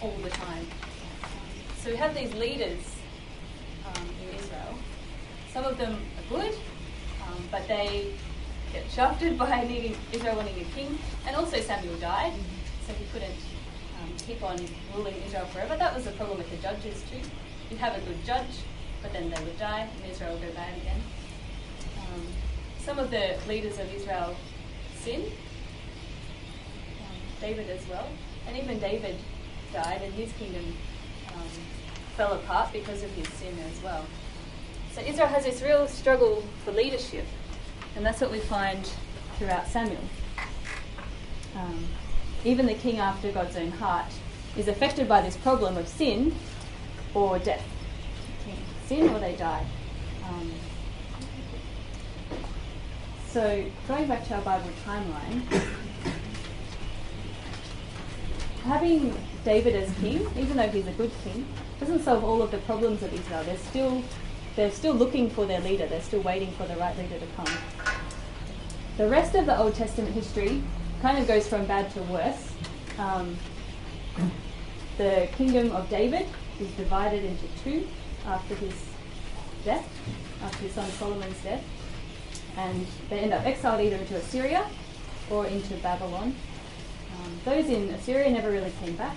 all 0.00 0.16
the 0.22 0.30
time. 0.30 0.66
So 1.78 1.90
we 1.90 1.96
have 1.96 2.14
these 2.14 2.32
leaders 2.34 2.80
um, 3.86 4.08
in 4.22 4.38
Israel. 4.38 4.74
Some 5.52 5.64
of 5.64 5.78
them 5.78 5.94
are 5.94 6.36
good, 6.36 6.54
um, 7.26 7.42
but 7.50 7.66
they 7.68 8.14
get 8.72 8.90
shafted 8.90 9.38
by 9.46 9.64
needing 9.64 9.96
Israel 10.12 10.36
wanting 10.36 10.60
a 10.60 10.64
king, 10.74 10.98
and 11.26 11.36
also 11.36 11.60
Samuel 11.60 11.96
died, 11.96 12.32
so 12.86 12.92
he 12.94 13.04
couldn't 13.12 13.34
um, 14.08 14.16
keep 14.26 14.42
on 14.42 14.58
ruling 14.94 15.14
Israel 15.26 15.46
forever. 15.46 15.76
That 15.76 15.94
was 15.94 16.04
the 16.04 16.12
problem 16.12 16.38
with 16.38 16.50
the 16.50 16.56
judges 16.56 17.02
too. 17.10 17.20
You'd 17.70 17.80
have 17.80 17.96
a 17.96 18.00
good 18.00 18.24
judge, 18.24 18.64
but 19.02 19.12
then 19.12 19.30
they 19.30 19.42
would 19.42 19.58
die, 19.58 19.88
and 20.02 20.10
Israel 20.10 20.32
would 20.32 20.42
go 20.42 20.52
bad 20.52 20.76
again. 20.78 21.00
Um, 21.98 22.26
some 22.80 22.98
of 22.98 23.10
the 23.10 23.36
leaders 23.46 23.78
of 23.78 23.92
Israel 23.94 24.34
sin, 24.96 25.22
um, 25.22 27.16
David 27.40 27.68
as 27.70 27.86
well, 27.88 28.08
and 28.46 28.56
even 28.56 28.78
David 28.78 29.16
died, 29.72 30.02
and 30.02 30.12
his 30.14 30.32
kingdom 30.32 30.64
um, 31.34 31.48
fell 32.16 32.32
apart 32.32 32.72
because 32.72 33.02
of 33.02 33.10
his 33.10 33.28
sin 33.28 33.54
as 33.70 33.82
well. 33.82 34.04
So 34.92 35.02
Israel 35.02 35.28
has 35.28 35.44
this 35.44 35.62
real 35.62 35.86
struggle 35.86 36.42
for 36.64 36.72
leadership, 36.72 37.26
and 37.94 38.04
that's 38.04 38.20
what 38.20 38.32
we 38.32 38.40
find 38.40 38.90
throughout 39.36 39.66
Samuel. 39.68 40.02
Um, 41.54 41.86
even 42.44 42.66
the 42.66 42.74
king 42.74 42.98
after 42.98 43.30
God's 43.32 43.56
own 43.56 43.70
heart 43.72 44.12
is 44.56 44.68
affected 44.68 45.08
by 45.08 45.20
this 45.20 45.36
problem 45.36 45.76
of 45.76 45.88
sin 45.88 46.34
or 47.14 47.38
death. 47.38 47.64
Sin 48.86 49.08
or 49.08 49.18
they 49.18 49.36
die. 49.36 49.64
Um, 50.28 50.52
so 53.28 53.64
going 53.86 54.06
back 54.06 54.26
to 54.28 54.34
our 54.34 54.42
Bible 54.42 54.70
timeline, 54.86 55.42
having 58.64 59.14
David 59.44 59.74
as 59.76 59.92
king, 59.98 60.26
even 60.36 60.56
though 60.56 60.68
he's 60.68 60.86
a 60.86 60.92
good 60.92 61.10
king, 61.24 61.46
doesn't 61.80 62.02
solve 62.02 62.24
all 62.24 62.42
of 62.42 62.50
the 62.50 62.58
problems 62.58 63.02
of 63.02 63.12
Israel. 63.12 63.42
They're 63.44 63.58
still 63.58 64.02
they're 64.56 64.70
still 64.72 64.94
looking 64.94 65.30
for 65.30 65.46
their 65.46 65.60
leader. 65.60 65.86
They're 65.86 66.02
still 66.02 66.22
waiting 66.22 66.50
for 66.52 66.66
the 66.66 66.74
right 66.76 66.96
leader 66.98 67.18
to 67.18 67.26
come. 67.36 67.46
the 68.96 69.08
rest 69.08 69.36
of 69.36 69.46
the 69.46 69.56
Old 69.56 69.74
Testament 69.74 70.14
history 70.14 70.62
kind 71.00 71.18
of 71.18 71.28
goes 71.28 71.46
from 71.46 71.64
bad 71.66 71.90
to 71.92 72.02
worse. 72.04 72.52
Um, 72.98 73.36
the 74.96 75.28
kingdom 75.36 75.70
of 75.72 75.88
David 75.88 76.26
is 76.60 76.70
divided 76.72 77.24
into 77.24 77.46
two 77.62 77.86
after 78.26 78.54
his 78.56 78.74
death, 79.64 79.88
after 80.42 80.58
his 80.58 80.72
son 80.72 80.90
Solomon's 80.90 81.40
death, 81.42 81.62
and 82.56 82.86
they 83.08 83.20
end 83.20 83.32
up 83.32 83.46
exiled 83.46 83.80
either 83.80 83.96
into 83.96 84.16
Assyria 84.16 84.66
or 85.30 85.46
into 85.46 85.74
Babylon. 85.76 86.34
Um, 87.14 87.40
those 87.44 87.68
in 87.68 87.90
Assyria 87.90 88.30
never 88.30 88.50
really 88.50 88.72
came 88.82 88.96
back; 88.96 89.16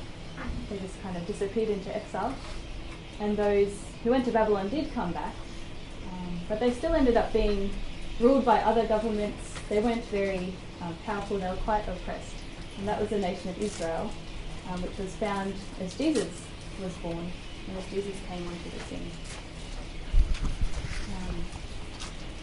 they 0.70 0.78
just 0.78 1.02
kind 1.02 1.18
of 1.18 1.26
disappeared 1.26 1.70
into 1.70 1.96
exile. 1.96 2.34
And 3.20 3.36
those 3.36 3.84
who 4.04 4.12
went 4.12 4.26
to 4.26 4.32
Babylon 4.32 4.70
did 4.70 4.94
come 4.94 5.12
back, 5.12 5.34
um, 6.12 6.40
but 6.48 6.60
they 6.60 6.72
still 6.72 6.94
ended 6.94 7.18
up 7.18 7.34
being 7.34 7.72
ruled 8.22 8.46
by 8.46 8.62
other 8.62 8.86
governments. 8.86 9.54
They 9.70 9.80
weren't 9.80 10.06
very 10.06 10.54
um, 10.82 10.96
powerful; 11.06 11.38
they 11.38 11.50
were 11.50 11.56
quite 11.58 11.88
oppressed, 11.88 12.36
and 12.78 12.88
that 12.88 13.00
was 13.00 13.10
the 13.10 13.20
nation 13.20 13.50
of 13.50 13.62
Israel, 13.62 14.12
um, 14.70 14.82
which 14.82 14.98
was 14.98 15.13
found 15.16 15.54
as 15.82 15.94
Jesus 15.96 16.44
was 16.82 16.94
born 16.98 17.32
and 17.68 17.78
as 17.78 17.86
Jesus 17.88 18.16
came 18.28 18.48
onto 18.48 18.70
the 18.70 18.80
scene. 18.86 19.12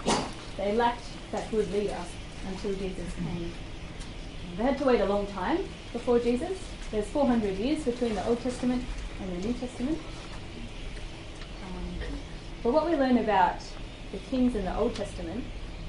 Um, 0.07 0.23
they 0.57 0.73
lacked 0.75 1.05
that 1.33 1.51
good 1.51 1.71
leader 1.73 1.97
until 2.49 2.75
Jesus 2.75 3.15
came. 3.15 3.53
They 4.57 4.63
had 4.63 4.79
to 4.79 4.85
wait 4.85 5.01
a 5.01 5.07
long 5.07 5.27
time 5.29 5.59
before 5.93 6.19
Jesus. 6.19 6.59
There's 6.91 7.07
400 7.09 7.57
years 7.59 7.85
between 7.85 8.15
the 8.15 8.27
Old 8.27 8.41
Testament 8.43 8.83
and 9.21 9.31
the 9.31 9.47
New 9.47 9.55
Testament. 9.55 9.99
Um, 11.65 12.09
but 12.63 12.73
what 12.73 12.87
we 12.87 12.97
learn 12.97 13.19
about 13.19 13.61
the 14.13 14.19
kings 14.31 14.55
in 14.55 14.65
the 14.65 14.77
Old 14.77 14.95
Testament 14.95 15.45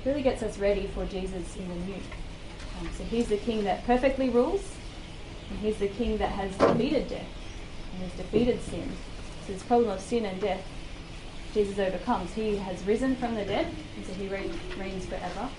really 0.05 0.21
gets 0.21 0.43
us 0.43 0.57
ready 0.57 0.87
for 0.87 1.05
Jesus 1.05 1.55
in 1.55 1.67
the 1.67 1.75
New. 1.75 1.95
Um, 2.79 2.89
so 2.97 3.03
he's 3.03 3.27
the 3.27 3.37
king 3.37 3.63
that 3.65 3.85
perfectly 3.85 4.29
rules, 4.29 4.63
and 5.49 5.59
he's 5.59 5.77
the 5.77 5.87
king 5.87 6.17
that 6.17 6.31
has 6.31 6.55
defeated 6.57 7.09
death 7.09 7.27
and 7.93 8.03
has 8.03 8.11
defeated 8.13 8.61
sin. 8.61 8.89
So 9.45 9.53
this 9.53 9.63
problem 9.63 9.89
of 9.89 9.99
sin 9.99 10.25
and 10.25 10.39
death, 10.39 10.65
Jesus 11.53 11.79
overcomes. 11.79 12.33
He 12.33 12.55
has 12.57 12.83
risen 12.83 13.15
from 13.15 13.35
the 13.35 13.45
dead, 13.45 13.67
and 13.97 14.05
so 14.05 14.13
he 14.13 14.27
reigns, 14.27 14.55
reigns 14.77 15.05
forever. 15.05 15.49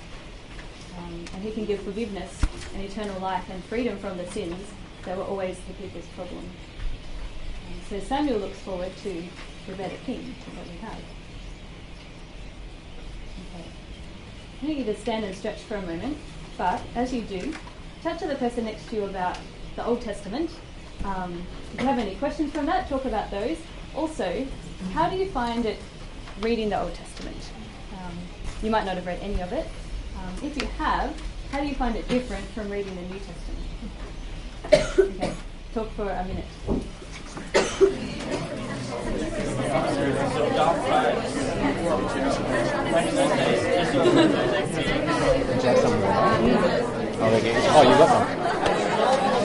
Um, 0.99 1.25
and 1.35 1.43
he 1.43 1.53
can 1.53 1.65
give 1.67 1.81
forgiveness 1.81 2.43
and 2.75 2.83
eternal 2.83 3.21
life 3.21 3.45
and 3.51 3.63
freedom 3.65 3.99
from 3.99 4.17
the 4.17 4.27
sins 4.27 4.57
that 5.05 5.17
were 5.17 5.25
always 5.25 5.59
the 5.61 5.75
people's 5.75 6.07
problem. 6.15 6.39
Um, 6.39 7.81
so 7.89 8.01
Samuel 8.01 8.39
looks 8.39 8.59
forward 8.59 8.93
to 9.03 9.23
the 9.67 9.75
better 9.75 9.97
king 10.05 10.35
that 10.57 10.67
we 10.67 10.77
have. 10.79 10.99
Okay. 13.55 13.65
You 14.63 14.85
to 14.85 14.95
stand 14.95 15.25
and 15.25 15.35
stretch 15.35 15.61
for 15.61 15.77
a 15.77 15.83
moment, 15.83 16.19
but 16.59 16.83
as 16.95 17.15
you 17.15 17.23
do, 17.23 17.55
chat 18.03 18.19
to 18.19 18.27
the 18.27 18.35
person 18.35 18.67
next 18.67 18.89
to 18.91 18.97
you 18.97 19.05
about 19.05 19.39
the 19.75 19.85
Old 19.85 20.03
Testament. 20.03 20.51
Um, 21.03 21.47
if 21.73 21.81
you 21.81 21.87
have 21.87 21.99
any 21.99 22.15
questions 22.17 22.53
from 22.53 22.67
that, 22.67 22.87
talk 22.87 23.07
about 23.07 23.31
those. 23.31 23.57
Also, 23.97 24.47
how 24.93 25.09
do 25.09 25.17
you 25.17 25.31
find 25.31 25.65
it 25.65 25.79
reading 26.43 26.69
the 26.69 26.79
Old 26.79 26.95
Testament? 26.95 27.39
Um, 27.95 28.13
you 28.63 28.71
might 28.71 28.85
not 28.85 28.97
have 28.97 29.07
read 29.07 29.21
any 29.23 29.41
of 29.41 29.51
it. 29.55 29.67
Um, 30.19 30.35
if 30.45 30.61
you 30.61 30.69
have, 30.77 31.19
how 31.53 31.61
do 31.61 31.67
you 31.67 31.75
find 31.75 31.97
it 31.97 32.07
different 32.09 32.45
from 32.49 32.69
reading 32.69 32.95
the 32.95 33.03
New 33.03 33.19
Testament? 33.19 35.17
okay, 35.17 35.33
talk 35.73 35.91
for 35.93 36.11
a 36.11 36.25
minute. 36.27 36.45
Oh, 41.93 41.97
Oh, 47.73 47.83
you 47.83 47.91
got 47.99 48.11
one. 48.15 48.27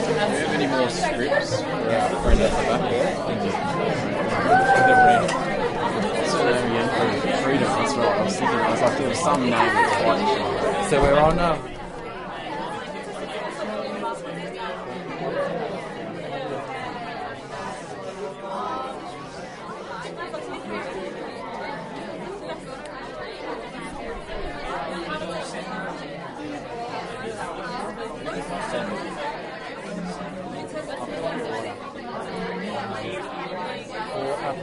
Do 0.02 0.08
you 0.08 0.14
have 0.14 0.54
any 0.54 0.66
more 0.68 0.88
scripts? 0.88 1.60
Yeah. 1.60 2.24
Right 2.24 2.38
at 2.38 2.50
the 2.50 2.56
back. 2.62 2.82
Thank 3.26 3.42
you. 3.42 3.50
Freedom, 7.42 7.68
that's 7.68 7.94
right. 7.96 8.16
I 8.16 8.22
was 8.22 8.36
thinking, 8.36 8.58
I 8.58 8.70
was 8.70 8.80
like, 8.80 8.98
there 8.98 9.08
was 9.08 9.18
some 9.18 9.42
name. 9.50 10.88
So 10.88 11.02
we're 11.02 11.18
on 11.18 11.36
now. 11.36 11.75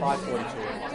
542. 0.04 0.93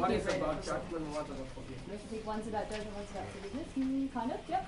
If 0.00 0.08
One 0.08 0.12
is 0.16 0.24
about 0.24 0.56
before. 0.60 0.80
judgment, 0.80 1.04
one 1.12 1.24
is 1.24 1.30
about 1.30 1.48
forgiveness. 1.52 2.00
I 2.00 2.08
think 2.08 2.26
one's 2.26 2.46
about 2.48 2.70
judgment, 2.70 2.96
one's 2.96 3.10
about 3.12 3.28
forgiveness. 3.36 3.68
Mm, 3.76 4.12
kind 4.14 4.32
of, 4.32 4.40
yep. 4.48 4.64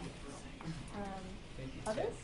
Um, 0.93 1.25
others? 1.87 2.15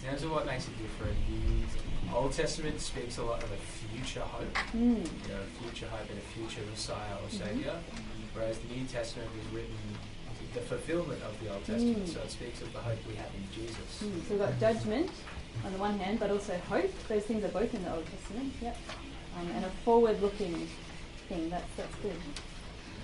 In 0.00 0.04
terms 0.10 0.22
of 0.24 0.30
what 0.32 0.44
makes 0.44 0.68
it 0.68 0.76
different, 0.76 1.16
the 1.24 2.14
Old 2.14 2.32
Testament 2.32 2.80
speaks 2.80 3.16
a 3.16 3.24
lot 3.24 3.42
of 3.42 3.50
a 3.50 3.56
future 3.56 4.20
hope, 4.20 4.52
Mm. 4.76 5.00
you 5.00 5.28
know, 5.32 5.40
a 5.40 5.62
future 5.64 5.88
hope 5.88 6.04
and 6.10 6.18
a 6.18 6.26
future 6.36 6.60
Messiah 6.68 7.16
or 7.24 7.30
Savior, 7.30 7.80
whereas 8.34 8.58
the 8.58 8.68
New 8.76 8.84
Testament 8.84 9.30
is 9.40 9.46
written 9.54 9.78
the 10.52 10.60
fulfillment 10.60 11.22
of 11.24 11.32
the 11.42 11.50
Old 11.52 11.64
Testament, 11.64 12.04
Mm. 12.06 12.12
so 12.12 12.20
it 12.20 12.30
speaks 12.30 12.60
of 12.60 12.70
the 12.74 12.78
hope 12.80 12.98
we 13.08 13.14
have 13.16 13.32
in 13.34 13.48
Jesus. 13.56 14.04
Mm. 14.04 14.20
So 14.28 14.36
we've 14.36 14.38
got 14.38 14.60
judgment 14.60 15.10
on 15.64 15.72
the 15.72 15.78
one 15.78 15.98
hand, 15.98 16.20
but 16.20 16.30
also 16.30 16.58
hope. 16.68 16.92
Those 17.08 17.24
things 17.24 17.42
are 17.42 17.48
both 17.48 17.72
in 17.72 17.82
the 17.82 17.94
Old 17.94 18.04
Testament, 18.06 18.52
yep. 18.60 18.76
Um, 19.40 19.48
and 19.56 19.64
a 19.64 19.70
forward-looking 19.84 20.68
thing. 21.28 21.50
That's 21.50 21.74
that's 21.76 21.94
good. 21.96 22.16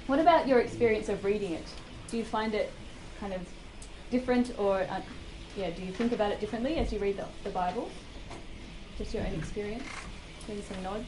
What 0.07 0.19
about 0.19 0.49
your 0.49 0.61
experience 0.61 1.09
of 1.09 1.25
reading 1.25 1.53
it? 1.53 1.67
Do 2.09 2.17
you 2.17 2.25
find 2.25 2.55
it 2.55 2.73
kind 3.21 3.33
of 3.33 3.41
different, 4.11 4.59
or 4.59 4.81
uh, 4.81 5.01
yeah, 5.57 5.71
do 5.71 5.83
you 5.83 5.93
think 5.93 6.13
about 6.13 6.33
it 6.33 6.41
differently 6.41 6.77
as 6.77 6.93
you 6.93 6.99
read 6.99 7.17
the, 7.17 7.27
the 7.45 7.51
Bible? 7.51 7.89
Just 8.99 9.15
your 9.15 9.25
own 9.25 9.35
experience, 9.35 9.85
maybe 10.49 10.63
some 10.63 10.83
nods. 10.83 11.07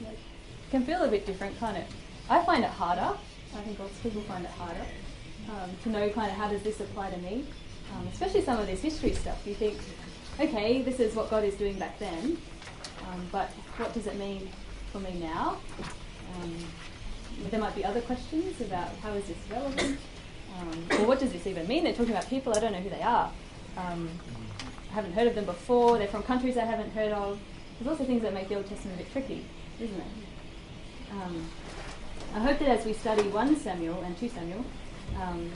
Like, 0.00 0.14
it 0.14 0.70
can 0.70 0.84
feel 0.84 1.02
a 1.04 1.08
bit 1.08 1.24
different, 1.24 1.58
can't 1.58 1.76
it? 1.76 1.86
I 2.28 2.42
find 2.44 2.64
it 2.64 2.70
harder. 2.70 3.16
I 3.56 3.60
think 3.62 3.78
lots 3.78 3.92
of 3.92 4.02
people 4.02 4.22
find 4.22 4.44
it 4.44 4.50
harder 4.50 4.84
um, 5.50 5.70
to 5.84 5.88
know 5.88 6.10
kind 6.10 6.30
of 6.30 6.36
how 6.36 6.48
does 6.48 6.62
this 6.62 6.80
apply 6.80 7.10
to 7.10 7.18
me, 7.18 7.44
um, 7.94 8.06
especially 8.08 8.42
some 8.42 8.58
of 8.58 8.66
this 8.66 8.82
history 8.82 9.12
stuff. 9.12 9.40
You 9.46 9.54
think, 9.54 9.78
okay, 10.40 10.82
this 10.82 10.98
is 11.00 11.14
what 11.14 11.30
God 11.30 11.44
is 11.44 11.54
doing 11.54 11.78
back 11.78 11.98
then, 11.98 12.38
um, 13.08 13.26
but 13.30 13.50
what 13.78 13.94
does 13.94 14.06
it 14.06 14.16
mean 14.16 14.48
for 14.96 15.12
me 15.12 15.18
now? 15.20 15.58
Um, 16.42 16.54
there 17.50 17.60
might 17.60 17.74
be 17.74 17.84
other 17.84 18.00
questions 18.00 18.60
about 18.62 18.88
how 19.02 19.12
is 19.12 19.26
this 19.26 19.36
relevant, 19.50 19.98
um, 20.58 21.00
or 21.00 21.06
what 21.06 21.20
does 21.20 21.32
this 21.32 21.46
even 21.46 21.68
mean? 21.68 21.84
They're 21.84 21.92
talking 21.92 22.12
about 22.12 22.28
people 22.28 22.56
I 22.56 22.60
don't 22.60 22.72
know 22.72 22.80
who 22.80 22.88
they 22.88 23.02
are. 23.02 23.30
Um, 23.76 24.08
I 24.90 24.94
haven't 24.94 25.12
heard 25.12 25.26
of 25.28 25.34
them 25.34 25.44
before. 25.44 25.98
They're 25.98 26.08
from 26.08 26.22
countries 26.22 26.56
I 26.56 26.64
haven't 26.64 26.92
heard 26.92 27.12
of. 27.12 27.38
There's 27.78 27.90
also 27.90 28.04
things 28.06 28.22
that 28.22 28.32
make 28.32 28.48
the 28.48 28.54
Old 28.54 28.66
Testament 28.66 28.98
a 28.98 29.04
bit 29.04 29.12
tricky, 29.12 29.44
isn't 29.80 29.96
it? 29.96 31.12
Um, 31.12 31.46
I 32.34 32.40
hope 32.40 32.58
that 32.60 32.68
as 32.68 32.86
we 32.86 32.94
study 32.94 33.28
1 33.28 33.56
Samuel 33.56 34.00
and 34.00 34.18
2 34.18 34.30
Samuel, 34.30 34.64
um, 35.20 35.50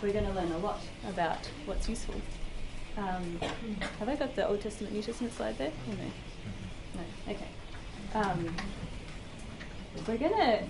we're 0.00 0.12
going 0.12 0.26
to 0.26 0.32
learn 0.32 0.52
a 0.52 0.58
lot 0.58 0.80
about 1.08 1.44
what's 1.66 1.88
useful. 1.88 2.14
Um, 2.96 3.40
have 3.98 4.08
I 4.08 4.14
got 4.14 4.36
the 4.36 4.46
Old 4.48 4.60
Testament, 4.60 4.94
New 4.94 5.02
Testament 5.02 5.34
slide 5.34 5.58
there? 5.58 5.72
No. 5.88 5.94
No, 6.94 7.32
okay. 7.32 7.48
Um, 8.14 8.56
we're 10.06 10.16
going 10.16 10.32
to 10.32 10.62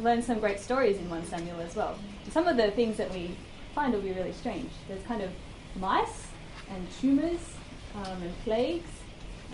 learn 0.00 0.22
some 0.22 0.40
great 0.40 0.58
stories 0.58 0.98
in 0.98 1.08
1 1.08 1.26
Samuel 1.26 1.60
as 1.60 1.76
well. 1.76 1.96
Some 2.30 2.48
of 2.48 2.56
the 2.56 2.70
things 2.72 2.96
that 2.96 3.12
we 3.12 3.36
find 3.74 3.92
will 3.92 4.00
be 4.00 4.12
really 4.12 4.32
strange. 4.32 4.70
There's 4.88 5.02
kind 5.04 5.22
of 5.22 5.30
mice 5.76 6.26
and 6.70 6.86
tumours 7.00 7.54
um, 7.94 8.22
and 8.22 8.32
plagues. 8.44 8.90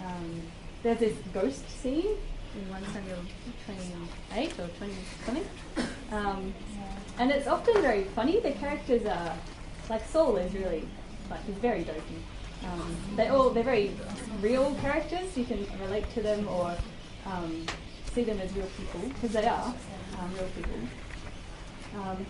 Um, 0.05 0.43
there's 0.83 0.99
this 0.99 1.17
ghost 1.33 1.69
scene 1.83 2.17
in 2.55 2.71
1 2.71 2.85
Samuel 2.93 3.19
28 3.67 4.59
or 4.59 4.69
20 4.79 4.93
something. 5.25 5.45
Um, 6.13 6.55
and 7.19 7.31
it's 7.31 7.47
often 7.47 7.81
very 7.83 8.05
funny. 8.05 8.41
The 8.41 8.53
characters 8.53 9.05
are, 9.07 9.37
like 9.91 10.07
Saul 10.07 10.37
is 10.37 10.53
really, 10.55 10.89
like 11.31 11.45
he's 11.45 11.57
very 11.57 11.85
dopey. 11.85 12.23
Um, 12.65 12.97
they 13.17 13.29
all, 13.29 13.51
they're 13.51 13.63
very 13.63 13.93
real 14.41 14.75
characters. 14.77 15.37
You 15.37 15.45
can 15.45 15.67
relate 15.81 16.09
to 16.15 16.23
them 16.23 16.49
or 16.49 16.75
um, 17.27 17.67
see 18.13 18.25
them 18.25 18.39
as 18.41 18.53
real 18.55 18.69
people, 18.79 19.01
because 19.09 19.33
they 19.33 19.47
are 19.47 19.75
um, 20.19 20.35
real 20.35 20.49
people. 20.57 20.79
Um, 21.97 22.27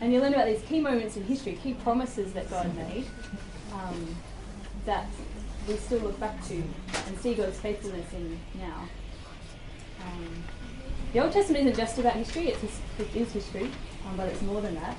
and 0.00 0.12
you 0.12 0.20
learn 0.20 0.34
about 0.34 0.46
these 0.46 0.62
key 0.62 0.80
moments 0.80 1.16
in 1.16 1.24
history, 1.24 1.58
key 1.62 1.74
promises 1.74 2.32
that 2.32 2.50
God 2.50 2.74
made, 2.76 3.06
um, 3.72 4.14
that 4.86 5.06
we 5.68 5.76
still 5.76 6.00
look 6.00 6.18
back 6.20 6.44
to 6.48 6.54
and 6.54 7.18
see 7.18 7.34
God's 7.34 7.58
faithfulness 7.58 8.12
in 8.12 8.38
now. 8.58 8.88
Um, 10.02 10.42
the 11.12 11.20
Old 11.22 11.32
Testament 11.32 11.66
isn't 11.66 11.76
just 11.76 11.98
about 11.98 12.14
history, 12.14 12.48
it's 12.48 12.80
it 12.98 13.14
is 13.14 13.32
history, 13.32 13.70
um, 14.08 14.16
but 14.16 14.28
it's 14.28 14.42
more 14.42 14.60
than 14.60 14.74
that. 14.74 14.96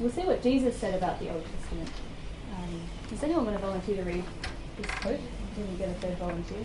We'll 0.00 0.10
see 0.10 0.22
what 0.22 0.42
Jesus 0.42 0.76
said 0.76 0.94
about 0.94 1.20
the 1.20 1.30
Old 1.32 1.44
Testament. 1.44 1.90
Does 3.10 3.22
anyone 3.22 3.44
want 3.44 3.58
to 3.58 3.62
volunteer 3.62 3.96
to 3.96 4.02
read 4.02 4.24
this 4.78 4.90
quote? 4.92 5.20
Can 5.54 5.70
we 5.70 5.76
get 5.76 5.90
a 5.90 5.94
third 5.94 6.16
volunteer? 6.16 6.64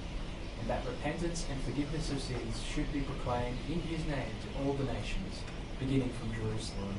and 0.61 0.69
that 0.69 0.85
repentance 0.85 1.45
and 1.49 1.59
forgiveness 1.63 2.11
of 2.11 2.21
sins 2.21 2.61
should 2.63 2.91
be 2.93 3.01
proclaimed 3.01 3.57
in 3.67 3.81
his 3.81 4.05
name 4.05 4.31
to 4.43 4.63
all 4.63 4.73
the 4.73 4.83
nations, 4.83 5.39
beginning 5.79 6.11
from 6.19 6.33
Jerusalem. 6.33 6.93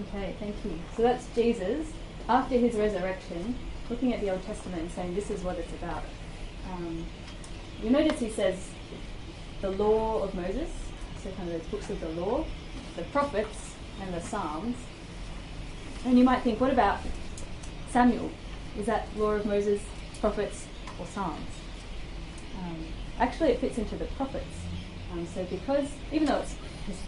Okay, 0.00 0.34
thank 0.40 0.56
you. 0.64 0.78
So 0.96 1.02
that's 1.02 1.26
Jesus 1.34 1.88
after 2.28 2.56
his 2.56 2.74
resurrection, 2.74 3.54
looking 3.90 4.14
at 4.14 4.20
the 4.20 4.30
Old 4.30 4.42
Testament 4.44 4.80
and 4.80 4.90
saying 4.90 5.14
this 5.14 5.30
is 5.30 5.42
what 5.42 5.58
it's 5.58 5.72
about. 5.74 6.04
Um, 6.72 7.04
you 7.82 7.90
notice 7.90 8.18
he 8.18 8.30
says 8.30 8.70
the 9.60 9.70
law 9.70 10.22
of 10.22 10.34
Moses, 10.34 10.70
so 11.22 11.30
kind 11.32 11.50
of 11.50 11.60
those 11.60 11.70
books 11.70 11.90
of 11.90 12.00
the 12.00 12.08
law, 12.20 12.44
the 12.96 13.02
prophets, 13.04 13.74
and 14.00 14.14
the 14.14 14.20
Psalms. 14.20 14.76
And 16.06 16.18
you 16.18 16.24
might 16.24 16.42
think, 16.42 16.60
what 16.60 16.72
about 16.72 16.98
Samuel? 17.90 18.30
Is 18.78 18.86
that 18.86 19.06
law 19.16 19.32
of 19.32 19.46
Moses, 19.46 19.82
prophets, 20.20 20.66
or 20.98 21.06
Psalms? 21.06 21.50
Um, 22.58 22.86
actually, 23.18 23.50
it 23.50 23.60
fits 23.60 23.78
into 23.78 23.96
the 23.96 24.04
prophets. 24.16 24.56
Um, 25.12 25.26
so 25.26 25.44
because, 25.44 25.88
even 26.12 26.26
though 26.26 26.40
it's, 26.40 26.56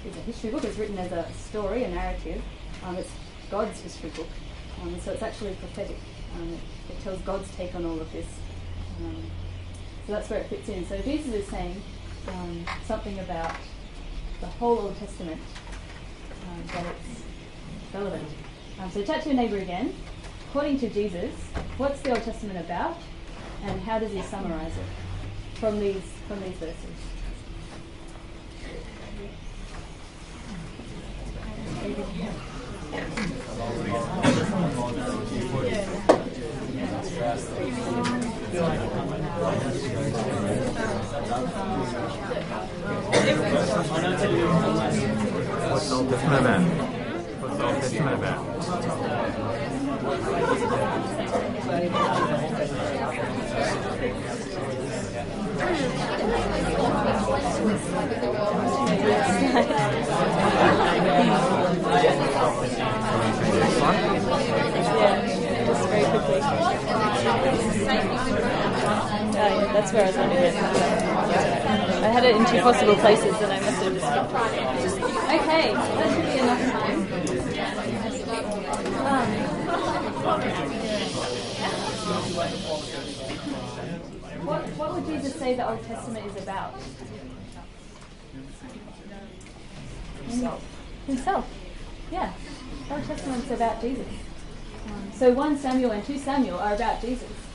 it's 0.04 0.16
a 0.16 0.20
history 0.20 0.50
book, 0.50 0.64
it's 0.64 0.78
written 0.78 0.98
as 0.98 1.12
a 1.12 1.26
story, 1.32 1.84
a 1.84 1.88
narrative, 1.88 2.42
um, 2.84 2.96
it's 2.96 3.10
God's 3.50 3.80
history 3.80 4.10
book. 4.10 4.28
Um, 4.82 4.98
so 5.00 5.12
it's 5.12 5.22
actually 5.22 5.54
prophetic. 5.54 5.96
Um, 6.36 6.52
it, 6.52 6.92
it, 6.92 7.02
tells 7.02 7.20
God's 7.22 7.50
take 7.56 7.74
on 7.74 7.84
all 7.84 8.00
of 8.00 8.12
this. 8.12 8.26
Um, 9.00 9.22
so 10.06 10.12
that's 10.12 10.30
where 10.30 10.40
it 10.40 10.46
fits 10.48 10.68
in. 10.68 10.86
So 10.86 10.98
Jesus 10.98 11.32
is 11.34 11.46
saying 11.48 11.82
um, 12.28 12.64
something 12.86 13.18
about 13.18 13.54
the 14.40 14.46
whole 14.46 14.78
Old 14.78 14.98
Testament, 14.98 15.40
that 16.68 16.86
it's 16.86 17.22
relevant. 17.94 18.28
so 18.92 19.02
chat 19.02 19.22
to 19.22 19.30
your 19.30 19.36
neighbour 19.36 19.58
again. 19.58 19.94
According 20.50 20.78
to 20.80 20.90
Jesus, 20.90 21.34
what's 21.76 22.00
the 22.02 22.10
Old 22.10 22.22
Testament 22.22 22.58
about, 22.60 22.96
and 23.64 23.80
how 23.80 23.98
does 23.98 24.12
he 24.12 24.22
summarise 24.22 24.76
it 24.76 25.05
from 25.58 25.80
these 25.80 26.02
from 26.28 26.40
these 26.42 26.56
verses? 26.58 26.76
What's 45.70 45.86
Old 45.96 46.08
Testament 46.10 46.40
about? 46.40 46.60
What's 47.40 47.56
the 47.56 47.64
Old 47.64 47.76
Testament 47.76 48.20
about? 48.20 48.56
Yeah, 64.96 65.64
just 65.66 65.88
very 65.88 66.04
quickly. 66.04 66.40
Oh, 69.38 69.46
yeah, 69.48 69.72
that's 69.72 69.85
where 69.96 70.04
I 70.04 70.08
was 70.08 70.16
wondering. 70.18 70.56
I 72.04 72.08
had 72.08 72.24
it 72.24 72.36
in 72.36 72.44
two 72.44 72.60
possible 72.60 72.96
places 72.96 73.34
and 73.40 73.52
I 73.52 73.60
must 73.60 73.82
have 73.82 73.94
just 73.94 74.06
skipped. 74.06 74.34
Okay, 75.40 75.72
that 75.72 76.08
should 76.12 76.26
be 76.26 76.38
enough 76.38 76.60
time. 76.70 76.98
Um, 79.06 79.28
what, 84.46 84.62
what 84.76 84.94
would 84.94 85.06
Jesus 85.06 85.34
say 85.34 85.54
the 85.56 85.66
Old 85.68 85.82
Testament 85.84 86.26
is 86.26 86.42
about? 86.42 86.74
Himself. 90.28 90.62
Himself. 91.06 91.48
Yeah. 92.12 92.32
The 92.88 92.94
Old 92.94 93.04
Testament's 93.04 93.50
about 93.50 93.80
Jesus. 93.80 94.06
So 95.14 95.32
1 95.32 95.58
Samuel 95.58 95.92
and 95.92 96.04
2 96.04 96.18
Samuel 96.18 96.58
are 96.58 96.74
about 96.74 97.00
Jesus. 97.00 97.45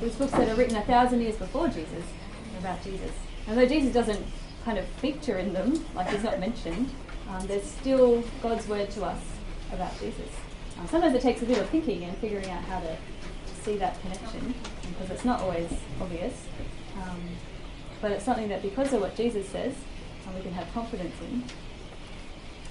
These 0.00 0.16
books 0.16 0.32
that 0.32 0.48
are 0.48 0.54
written 0.54 0.76
a 0.76 0.82
thousand 0.82 1.20
years 1.20 1.36
before 1.36 1.68
Jesus 1.68 2.04
about 2.58 2.82
Jesus. 2.82 3.10
And 3.46 3.58
though 3.58 3.66
Jesus 3.66 3.92
doesn't 3.92 4.24
kind 4.64 4.78
of 4.78 4.86
feature 4.86 5.38
in 5.38 5.52
them, 5.52 5.84
like 5.94 6.08
he's 6.08 6.22
not 6.22 6.40
mentioned, 6.40 6.90
um, 7.28 7.46
there's 7.46 7.64
still 7.64 8.24
God's 8.42 8.66
word 8.66 8.90
to 8.92 9.04
us 9.04 9.20
about 9.72 9.92
Jesus. 10.00 10.28
Um, 10.78 10.88
sometimes 10.88 11.14
it 11.14 11.22
takes 11.22 11.42
a 11.42 11.46
bit 11.46 11.58
of 11.58 11.68
thinking 11.68 12.04
and 12.04 12.16
figuring 12.18 12.50
out 12.50 12.62
how 12.64 12.80
to 12.80 12.96
see 13.62 13.76
that 13.76 14.00
connection, 14.00 14.54
because 14.88 15.10
it's 15.10 15.24
not 15.24 15.40
always 15.40 15.70
obvious. 16.00 16.34
Um, 17.02 17.20
but 18.00 18.12
it's 18.12 18.24
something 18.24 18.48
that 18.48 18.62
because 18.62 18.92
of 18.92 19.00
what 19.00 19.16
Jesus 19.16 19.48
says, 19.48 19.74
we 20.34 20.42
can 20.42 20.52
have 20.52 20.72
confidence 20.72 21.14
in. 21.20 21.44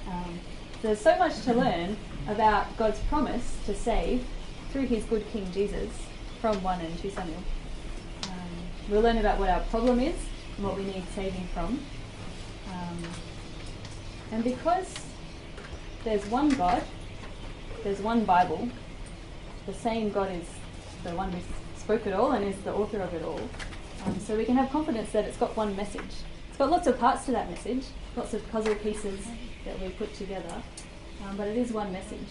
Um, 0.08 0.40
there's 0.82 1.00
so 1.00 1.18
much 1.18 1.42
to 1.44 1.54
learn 1.54 1.96
about 2.28 2.76
God's 2.78 3.00
promise 3.02 3.58
to 3.66 3.76
save 3.76 4.26
through 4.72 4.88
his 4.88 5.04
good 5.06 5.26
King 5.32 5.50
Jesus 5.52 5.90
from 6.44 6.62
1 6.62 6.82
and 6.82 7.00
2 7.00 7.10
Samuel. 7.10 7.38
Um, 8.24 8.50
we'll 8.90 9.00
learn 9.00 9.18
about 9.18 9.40
what 9.40 9.48
our 9.48 9.62
problem 9.62 10.02
is 10.02 10.16
and 10.58 10.66
what 10.66 10.76
we 10.76 10.84
need 10.84 11.06
saving 11.16 11.48
from. 11.54 11.80
Um, 12.70 12.98
and 14.30 14.44
because 14.44 14.94
there's 16.04 16.26
one 16.26 16.50
God, 16.50 16.84
there's 17.86 18.02
one 18.02 18.26
Bible, 18.26 18.68
the 19.68 19.74
same 19.74 20.12
God 20.12 20.36
is 20.36 20.46
the 21.06 21.16
one 21.16 21.32
who 21.32 21.40
spoke 21.78 22.06
it 22.08 22.14
all 22.14 22.34
and 22.34 22.44
is 22.44 22.58
the 22.64 22.74
author 22.74 23.00
of 23.00 23.14
it 23.14 23.24
all. 23.24 23.40
Um, 24.06 24.20
so 24.20 24.36
we 24.36 24.44
can 24.44 24.58
have 24.58 24.70
confidence 24.70 25.14
that 25.14 25.24
it's 25.24 25.38
got 25.38 25.56
one 25.56 25.74
message. 25.78 26.14
It's 26.50 26.58
got 26.58 26.70
lots 26.70 26.88
of 26.88 27.00
parts 27.00 27.24
to 27.28 27.32
that 27.32 27.50
message, 27.50 27.86
lots 28.18 28.34
of 28.34 28.46
puzzle 28.52 28.76
pieces 28.76 29.26
that 29.64 29.80
we 29.80 29.92
put 29.92 30.14
together, 30.14 30.62
um, 31.26 31.38
but 31.38 31.48
it 31.48 31.56
is 31.56 31.72
one 31.72 31.94
message. 31.94 32.28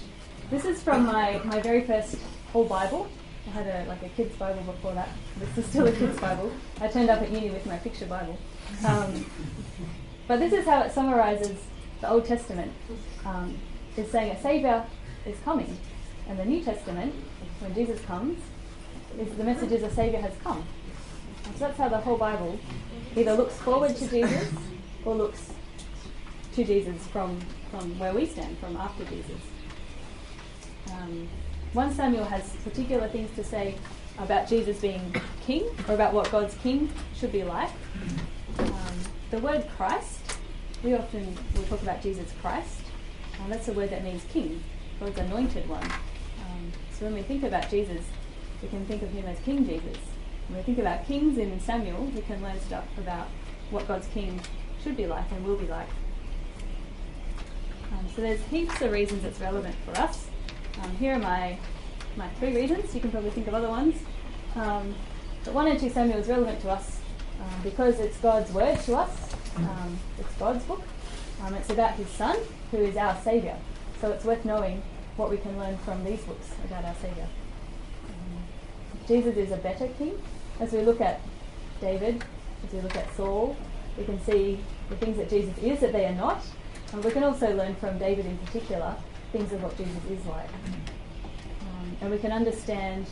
This 0.51 0.67
is 0.67 0.83
from 0.83 1.07
my, 1.07 1.41
my 1.47 1.63
very 1.63 1.85
first 1.85 2.19
whole 2.53 2.67
Bible. 2.67 3.09
I 3.47 3.51
had 3.51 3.67
a 3.67 3.89
like 3.89 4.03
a 4.03 4.09
kid's 4.11 4.37
Bible 4.37 4.63
before 4.63 4.95
that. 4.95 5.09
This 5.39 5.59
is 5.59 5.67
still 5.67 5.87
a 5.87 5.93
kid's 5.93 6.19
Bible. 6.21 6.53
I 6.81 6.89
turned 6.89 7.11
up 7.11 7.23
at 7.23 7.31
uni 7.31 7.51
with 7.51 7.67
my 7.67 7.77
picture 7.79 8.07
Bible. 8.07 8.39
Um, 8.87 9.27
but 10.29 10.39
this 10.39 10.53
is 10.53 10.65
how 10.65 10.83
it 10.83 10.93
summarizes 10.93 11.59
the 12.01 12.09
Old 12.09 12.25
Testament. 12.25 12.73
Um, 13.25 13.59
it's 13.97 14.11
saying 14.11 14.31
a 14.33 14.41
Savior 14.41 14.85
is 15.27 15.37
coming. 15.45 15.77
And 16.29 16.39
the 16.39 16.45
New 16.45 16.63
Testament, 16.63 17.15
when 17.61 17.75
Jesus 17.75 18.01
comes, 18.03 18.39
is 19.19 19.35
the 19.37 19.45
message 19.45 19.73
is 19.73 19.83
a 19.83 19.91
Savior 19.91 20.21
has 20.21 20.33
come. 20.43 20.65
And 21.45 21.55
so 21.55 21.67
that's 21.67 21.79
how 21.79 21.89
the 21.89 21.99
whole 21.99 22.17
Bible 22.17 22.59
either 23.17 23.35
looks 23.35 23.57
forward 23.59 23.97
to 23.97 24.09
Jesus 24.09 24.53
or 25.05 25.15
looks 25.15 25.53
to 26.55 26.65
Jesus 26.65 27.07
from 27.09 27.41
from 27.71 27.99
where 27.99 28.13
we 28.13 28.27
stand, 28.27 28.59
from 28.59 28.77
after 28.77 29.03
Jesus. 29.05 29.41
Um, 30.93 31.29
1 31.73 31.95
Samuel 31.95 32.25
has 32.25 32.55
particular 32.65 33.09
things 33.09 33.35
to 33.35 33.43
say 33.43 33.75
about 34.19 34.47
Jesus 34.47 34.79
being 34.79 35.01
king, 35.41 35.65
or 35.89 35.95
about 35.95 36.13
what 36.13 36.31
God's 36.31 36.55
king 36.57 36.91
should 37.17 37.33
be 37.33 37.45
like. 37.45 37.71
Um, 38.59 38.75
the 39.31 39.39
word 39.39 39.67
Christ, 39.75 40.21
we 40.85 40.95
often 40.95 41.35
will 41.55 41.63
talk 41.65 41.81
about 41.81 42.03
Jesus 42.03 42.31
Christ. 42.43 42.83
Um, 43.41 43.49
that's 43.49 43.69
a 43.69 43.73
word 43.73 43.89
that 43.89 44.05
means 44.05 44.23
king, 44.31 44.63
God's 45.01 45.17
anointed 45.19 45.67
one. 45.67 45.83
Um, 45.83 46.73
so 46.93 47.07
when 47.07 47.15
we 47.15 47.23
think 47.23 47.43
about 47.43 47.71
Jesus, 47.71 48.05
we 48.61 48.69
can 48.69 48.85
think 48.85 49.03
of 49.03 49.09
him 49.09 49.25
as 49.25 49.39
King 49.41 49.67
Jesus. 49.67 49.97
When 50.49 50.59
we 50.59 50.63
think 50.65 50.79
about 50.79 51.07
kings 51.07 51.39
in 51.39 51.59
Samuel, 51.59 52.05
we 52.15 52.21
can 52.21 52.43
learn 52.43 52.61
stuff 52.61 52.85
about 52.99 53.29
what 53.71 53.89
God's 53.89 54.09
king 54.09 54.39
should 54.85 54.97
be 54.97 55.07
like 55.07 55.31
and 55.33 55.43
will 55.47 55.57
be 55.57 55.67
like. 55.67 55.89
Um, 57.93 58.07
so 58.15 58.21
there's 58.21 58.43
heaps 58.45 58.83
of 58.83 58.93
reasons 58.93 59.25
it's 59.25 59.41
relevant 59.41 59.75
for 59.87 59.99
us. 59.99 60.29
Um, 60.81 60.97
here 60.97 61.15
are 61.15 61.19
my 61.19 61.59
my 62.17 62.29
three 62.39 62.55
reasons. 62.55 62.95
You 62.95 63.01
can 63.01 63.11
probably 63.11 63.31
think 63.31 63.49
of 63.49 63.55
other 63.55 63.69
ones. 63.69 63.97
Um, 64.55 64.95
but 65.45 65.55
1 65.55 65.67
and 65.67 65.81
2 65.81 65.91
Samuel 65.91 66.19
is 66.19 66.29
relevant 66.29 66.61
to 66.61 66.71
us 66.71 67.01
um, 67.41 67.63
because 67.63 67.99
it's 67.99 68.19
God's 68.19 68.53
word 68.53 68.79
to 68.81 68.97
us. 68.97 69.35
Um, 69.57 69.99
it's 70.19 70.33
God's 70.35 70.65
book. 70.65 70.83
Um, 71.43 71.55
it's 71.55 71.71
about 71.71 71.95
his 71.95 72.09
son, 72.09 72.39
who 72.71 72.79
is 72.79 72.97
our 72.97 73.17
saviour. 73.23 73.57
So 74.01 74.11
it's 74.11 74.25
worth 74.25 74.45
knowing 74.45 74.83
what 75.17 75.31
we 75.31 75.39
can 75.39 75.59
learn 75.59 75.77
from 75.79 76.05
these 76.05 76.21
books 76.23 76.51
about 76.65 76.85
our 76.85 76.95
saviour. 76.95 77.27
Um, 78.09 78.43
Jesus 79.09 79.37
is 79.37 79.51
a 79.51 79.57
better 79.57 79.89
king. 79.99 80.21
As 80.61 80.73
we 80.73 80.83
look 80.83 81.01
at 81.01 81.21
David, 81.81 82.23
as 82.65 82.73
we 82.73 82.81
look 82.81 82.97
at 82.97 83.13
Saul, 83.17 83.57
we 83.99 84.05
can 84.05 84.23
see 84.25 84.61
the 84.89 84.97
things 84.97 85.17
that 85.17 85.29
Jesus 85.29 85.57
is 85.59 85.81
that 85.81 85.93
they 85.93 86.05
are 86.05 86.15
not. 86.15 86.43
And 86.93 87.03
we 87.03 87.11
can 87.11 87.25
also 87.25 87.55
learn 87.55 87.75
from 87.77 87.99
David 87.99 88.27
in 88.27 88.39
particular 88.39 88.97
things 89.33 89.53
of 89.53 89.63
what 89.63 89.77
Jesus 89.77 90.05
is 90.11 90.25
like. 90.27 90.49
Um, 91.63 91.97
and 92.01 92.11
we 92.11 92.19
can 92.19 92.33
understand 92.33 93.07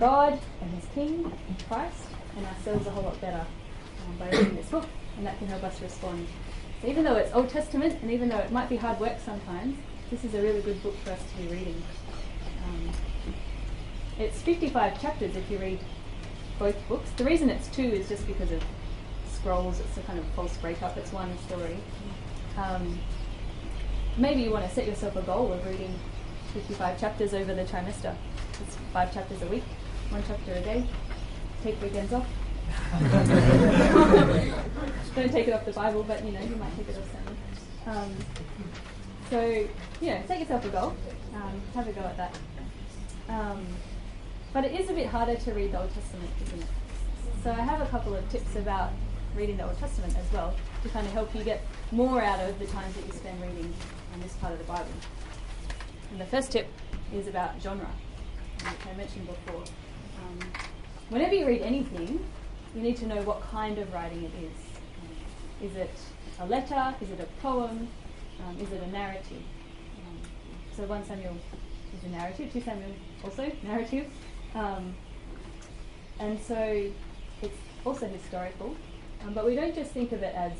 God 0.00 0.38
and 0.60 0.70
His 0.74 0.86
King, 0.94 1.32
Christ, 1.68 2.04
and 2.36 2.46
ourselves 2.46 2.86
a 2.86 2.90
whole 2.90 3.04
lot 3.04 3.20
better 3.20 3.44
um, 4.06 4.16
by 4.18 4.30
reading 4.30 4.56
this 4.56 4.66
book, 4.66 4.86
and 5.16 5.26
that 5.26 5.38
can 5.38 5.46
help 5.48 5.62
us 5.64 5.80
respond. 5.80 6.26
So 6.82 6.88
even 6.88 7.04
though 7.04 7.16
it's 7.16 7.32
Old 7.34 7.48
Testament, 7.48 7.98
and 8.02 8.10
even 8.10 8.28
though 8.28 8.38
it 8.38 8.50
might 8.50 8.68
be 8.68 8.76
hard 8.76 8.98
work 9.00 9.18
sometimes, 9.24 9.76
this 10.10 10.24
is 10.24 10.34
a 10.34 10.42
really 10.42 10.62
good 10.62 10.82
book 10.82 10.96
for 11.04 11.10
us 11.10 11.20
to 11.30 11.42
be 11.42 11.48
reading. 11.48 11.82
Um, 12.64 12.90
it's 14.18 14.40
55 14.42 15.00
chapters 15.00 15.36
if 15.36 15.50
you 15.50 15.58
read 15.58 15.78
both 16.58 16.76
books. 16.88 17.10
The 17.16 17.24
reason 17.24 17.50
it's 17.50 17.68
two 17.68 17.82
is 17.82 18.08
just 18.08 18.26
because 18.26 18.50
of 18.50 18.62
scrolls. 19.32 19.80
It's 19.80 19.96
a 19.96 20.00
kind 20.02 20.18
of 20.18 20.24
false 20.34 20.56
breakup. 20.58 20.96
It's 20.96 21.12
one 21.12 21.36
story. 21.46 21.76
Um, 22.56 22.98
maybe 24.16 24.42
you 24.42 24.50
want 24.50 24.64
to 24.66 24.74
set 24.74 24.86
yourself 24.86 25.16
a 25.16 25.22
goal 25.22 25.52
of 25.52 25.66
reading 25.66 25.94
55 26.54 26.98
chapters 26.98 27.34
over 27.34 27.54
the 27.54 27.64
trimester. 27.64 28.14
It's 28.62 28.76
five 28.92 29.12
chapters 29.12 29.42
a 29.42 29.46
week, 29.46 29.64
one 30.08 30.22
chapter 30.26 30.52
a 30.52 30.60
day. 30.60 30.86
Take 31.62 31.80
weekends 31.82 32.12
off. 32.12 32.26
Don't 35.14 35.30
take 35.30 35.48
it 35.48 35.52
off 35.52 35.64
the 35.64 35.72
Bible, 35.72 36.02
but 36.02 36.24
you 36.24 36.32
know, 36.32 36.40
you 36.40 36.56
might 36.56 36.76
take 36.76 36.88
it 36.88 36.96
off 36.96 37.12
something. 37.12 37.36
Um, 37.86 38.14
so, 39.30 39.68
you 40.00 40.10
know, 40.10 40.22
set 40.26 40.40
yourself 40.40 40.64
a 40.64 40.68
goal. 40.68 40.96
Um, 41.34 41.60
have 41.74 41.88
a 41.88 41.92
go 41.92 42.00
at 42.00 42.16
that. 42.16 42.38
Um, 43.28 43.66
but 44.52 44.64
it 44.64 44.80
is 44.80 44.88
a 44.88 44.92
bit 44.92 45.06
harder 45.06 45.36
to 45.36 45.52
read 45.52 45.72
the 45.72 45.80
Old 45.80 45.92
Testament, 45.92 46.30
isn't 46.46 46.62
it? 46.62 46.68
So 47.42 47.50
I 47.50 47.60
have 47.60 47.80
a 47.80 47.86
couple 47.86 48.14
of 48.14 48.28
tips 48.30 48.56
about 48.56 48.92
reading 49.36 49.56
the 49.56 49.66
Old 49.66 49.78
Testament 49.78 50.16
as 50.16 50.32
well 50.32 50.54
to 50.86 50.92
kind 50.92 51.06
of 51.06 51.12
help 51.12 51.34
you 51.34 51.42
get 51.42 51.62
more 51.90 52.22
out 52.22 52.40
of 52.40 52.58
the 52.58 52.66
times 52.66 52.94
that 52.94 53.06
you 53.06 53.12
spend 53.12 53.40
reading 53.42 53.72
on 54.14 54.20
this 54.20 54.32
part 54.34 54.52
of 54.52 54.58
the 54.58 54.64
Bible. 54.64 54.86
And 56.10 56.20
the 56.20 56.26
first 56.26 56.52
tip 56.52 56.68
is 57.12 57.26
about 57.26 57.60
genre, 57.60 57.90
which 58.58 58.86
I 58.92 58.96
mentioned 58.96 59.26
before. 59.26 59.62
Um, 59.62 60.38
whenever 61.08 61.34
you 61.34 61.46
read 61.46 61.62
anything, 61.62 62.24
you 62.74 62.82
need 62.82 62.96
to 62.98 63.06
know 63.06 63.20
what 63.22 63.42
kind 63.42 63.78
of 63.78 63.92
writing 63.92 64.24
it 64.24 64.32
is. 64.44 65.70
Is 65.70 65.76
it 65.76 65.90
a 66.38 66.46
letter? 66.46 66.94
Is 67.00 67.10
it 67.10 67.20
a 67.20 67.26
poem? 67.42 67.88
Um, 68.46 68.56
is 68.60 68.70
it 68.70 68.82
a 68.82 68.88
narrative? 68.88 69.42
Um, 69.98 70.20
so 70.76 70.84
1 70.84 71.04
Samuel 71.04 71.36
is 71.96 72.04
a 72.04 72.08
narrative, 72.08 72.52
2 72.52 72.60
Samuel 72.60 72.90
also 73.24 73.50
narrative. 73.62 74.06
Um, 74.54 74.94
and 76.20 76.40
so 76.40 76.90
it's 77.42 77.58
also 77.84 78.06
historical, 78.06 78.76
um, 79.24 79.34
but 79.34 79.44
we 79.44 79.54
don't 79.54 79.74
just 79.74 79.90
think 79.90 80.12
of 80.12 80.22
it 80.22 80.34
as 80.34 80.52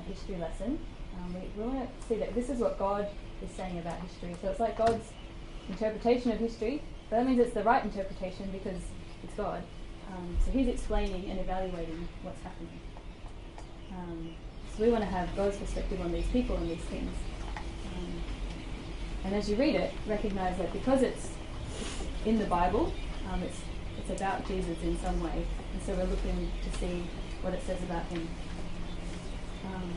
a 0.00 0.02
history 0.08 0.36
lesson. 0.36 0.78
Um, 1.16 1.34
we, 1.34 1.40
we 1.56 1.68
want 1.68 1.88
to 1.88 2.06
see 2.06 2.16
that 2.16 2.34
this 2.34 2.48
is 2.48 2.58
what 2.58 2.78
God 2.78 3.08
is 3.42 3.50
saying 3.50 3.78
about 3.78 4.00
history. 4.00 4.34
So 4.42 4.50
it's 4.50 4.60
like 4.60 4.76
God's 4.76 5.12
interpretation 5.68 6.32
of 6.32 6.38
history, 6.38 6.82
but 7.10 7.16
that 7.16 7.26
means 7.26 7.38
it's 7.38 7.54
the 7.54 7.62
right 7.62 7.82
interpretation 7.84 8.50
because 8.52 8.80
it's 9.22 9.34
God. 9.34 9.62
Um, 10.12 10.36
so 10.44 10.50
He's 10.50 10.68
explaining 10.68 11.30
and 11.30 11.40
evaluating 11.40 12.08
what's 12.22 12.42
happening. 12.42 12.80
Um, 13.92 14.34
so 14.76 14.84
we 14.84 14.90
want 14.90 15.04
to 15.04 15.10
have 15.10 15.34
God's 15.34 15.56
perspective 15.56 16.00
on 16.00 16.12
these 16.12 16.26
people 16.26 16.56
and 16.56 16.70
these 16.70 16.84
things. 16.84 17.10
Um, 17.86 18.22
and 19.24 19.34
as 19.34 19.48
you 19.48 19.56
read 19.56 19.74
it, 19.74 19.92
recognize 20.06 20.58
that 20.58 20.72
because 20.72 21.02
it's 21.02 21.30
in 22.24 22.38
the 22.38 22.44
Bible, 22.44 22.92
um, 23.32 23.42
it's 23.42 23.60
it's 23.98 24.20
about 24.20 24.46
Jesus 24.46 24.76
in 24.82 24.98
some 24.98 25.22
way, 25.22 25.46
and 25.72 25.82
so 25.82 25.94
we're 25.94 26.04
looking 26.04 26.52
to 26.62 26.78
see 26.78 27.02
what 27.42 27.54
it 27.54 27.62
says 27.66 27.82
about 27.82 28.04
him. 28.06 28.28
Um, 29.66 29.92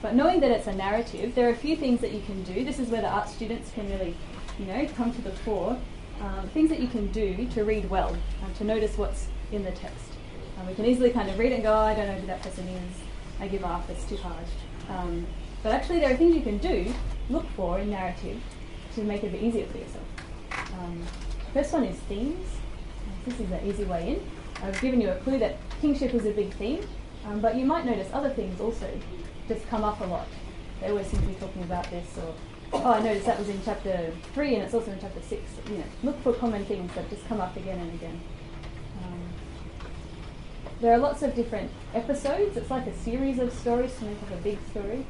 but 0.00 0.14
knowing 0.14 0.40
that 0.40 0.50
it's 0.50 0.66
a 0.66 0.72
narrative, 0.72 1.34
there 1.34 1.48
are 1.48 1.52
a 1.52 1.56
few 1.56 1.76
things 1.76 2.00
that 2.00 2.12
you 2.12 2.20
can 2.22 2.42
do. 2.42 2.64
This 2.64 2.78
is 2.78 2.88
where 2.88 3.02
the 3.02 3.08
art 3.08 3.28
students 3.28 3.70
can 3.72 3.88
really, 3.90 4.16
you 4.58 4.66
know, 4.66 4.86
come 4.96 5.12
to 5.12 5.22
the 5.22 5.30
fore. 5.30 5.78
Um, 6.20 6.48
things 6.48 6.68
that 6.70 6.80
you 6.80 6.88
can 6.88 7.10
do 7.12 7.46
to 7.54 7.64
read 7.64 7.88
well, 7.90 8.10
um, 8.44 8.54
to 8.58 8.64
notice 8.64 8.96
what's 8.96 9.28
in 9.50 9.64
the 9.64 9.72
text. 9.72 10.04
Um, 10.58 10.66
we 10.66 10.74
can 10.74 10.84
easily 10.84 11.10
kind 11.10 11.28
of 11.28 11.38
read 11.38 11.52
and 11.52 11.62
go, 11.62 11.72
oh, 11.72 11.78
I 11.78 11.94
don't 11.94 12.06
know 12.06 12.14
who 12.14 12.26
that 12.26 12.42
person 12.42 12.68
is. 12.68 12.96
I 13.40 13.48
give 13.48 13.64
up. 13.64 13.88
It's 13.90 14.04
too 14.04 14.16
hard. 14.16 14.44
Um, 14.88 15.26
but 15.62 15.72
actually, 15.72 16.00
there 16.00 16.12
are 16.12 16.16
things 16.16 16.34
you 16.34 16.42
can 16.42 16.58
do, 16.58 16.92
look 17.30 17.48
for 17.56 17.78
in 17.78 17.90
narrative, 17.90 18.40
to 18.94 19.02
make 19.02 19.24
it 19.24 19.28
a 19.28 19.30
bit 19.30 19.42
easier 19.42 19.66
for 19.66 19.78
yourself. 19.78 20.04
Um, 20.78 21.02
first 21.52 21.72
one 21.72 21.84
is 21.84 21.98
themes. 22.00 22.48
This 23.24 23.40
is 23.40 23.50
an 23.50 23.66
easy 23.66 23.84
way 23.84 24.10
in. 24.10 24.30
I've 24.62 24.80
given 24.80 25.00
you 25.00 25.10
a 25.10 25.16
clue 25.16 25.38
that 25.38 25.56
kingship 25.80 26.14
is 26.14 26.26
a 26.26 26.30
big 26.30 26.52
theme, 26.54 26.86
um, 27.26 27.40
but 27.40 27.56
you 27.56 27.64
might 27.64 27.84
notice 27.84 28.08
other 28.12 28.30
things 28.30 28.60
also 28.60 28.88
just 29.48 29.66
come 29.68 29.84
up 29.84 30.00
a 30.00 30.04
lot. 30.04 30.26
They 30.80 30.88
always 30.88 31.06
seem 31.06 31.20
to 31.20 31.26
be 31.26 31.34
talking 31.34 31.62
about 31.62 31.88
this, 31.90 32.18
or 32.18 32.34
oh, 32.72 32.92
I 32.92 33.00
noticed 33.00 33.26
that 33.26 33.38
was 33.38 33.48
in 33.48 33.60
chapter 33.64 34.12
three, 34.34 34.54
and 34.54 34.64
it's 34.64 34.74
also 34.74 34.90
in 34.90 35.00
chapter 35.00 35.20
six. 35.22 35.42
You 35.68 35.78
know, 35.78 35.84
look 36.02 36.20
for 36.22 36.32
common 36.32 36.64
things 36.64 36.92
that 36.94 37.08
just 37.08 37.26
come 37.28 37.40
up 37.40 37.56
again 37.56 37.78
and 37.78 37.94
again. 37.94 38.20
Um, 39.04 39.20
there 40.80 40.92
are 40.92 40.98
lots 40.98 41.22
of 41.22 41.34
different 41.34 41.70
episodes. 41.94 42.56
It's 42.56 42.70
like 42.70 42.86
a 42.86 42.96
series 42.98 43.38
of 43.38 43.52
stories 43.52 43.94
to 43.98 44.04
make 44.04 44.20
up 44.22 44.32
a 44.32 44.42
big 44.42 44.58
story. 44.70 45.06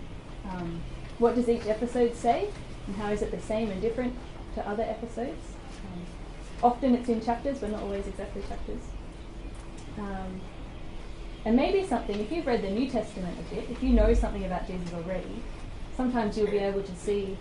Um, 0.50 0.82
what 1.18 1.34
does 1.34 1.48
each 1.48 1.66
episode 1.66 2.14
say, 2.14 2.48
and 2.86 2.96
how 2.96 3.10
is 3.10 3.22
it 3.22 3.30
the 3.30 3.40
same 3.40 3.70
and 3.70 3.80
different 3.80 4.14
to 4.54 4.68
other 4.68 4.82
episodes? 4.82 5.42
Um, 5.92 6.04
often 6.62 6.94
it's 6.94 7.08
in 7.08 7.22
chapters, 7.22 7.58
but 7.60 7.70
not 7.70 7.82
always 7.82 8.06
exactly 8.06 8.42
chapters. 8.48 8.82
Um, 9.98 10.40
and 11.44 11.56
maybe 11.56 11.86
something, 11.86 12.18
if 12.20 12.30
you've 12.30 12.46
read 12.46 12.62
the 12.62 12.70
New 12.70 12.88
Testament 12.88 13.36
a 13.38 13.54
bit, 13.54 13.68
if 13.70 13.82
you 13.82 13.90
know 13.90 14.14
something 14.14 14.44
about 14.44 14.66
Jesus 14.66 14.92
already, 14.94 15.42
sometimes 15.96 16.38
you'll 16.38 16.50
be 16.50 16.58
able 16.58 16.82
to 16.82 16.94
see, 16.96 17.36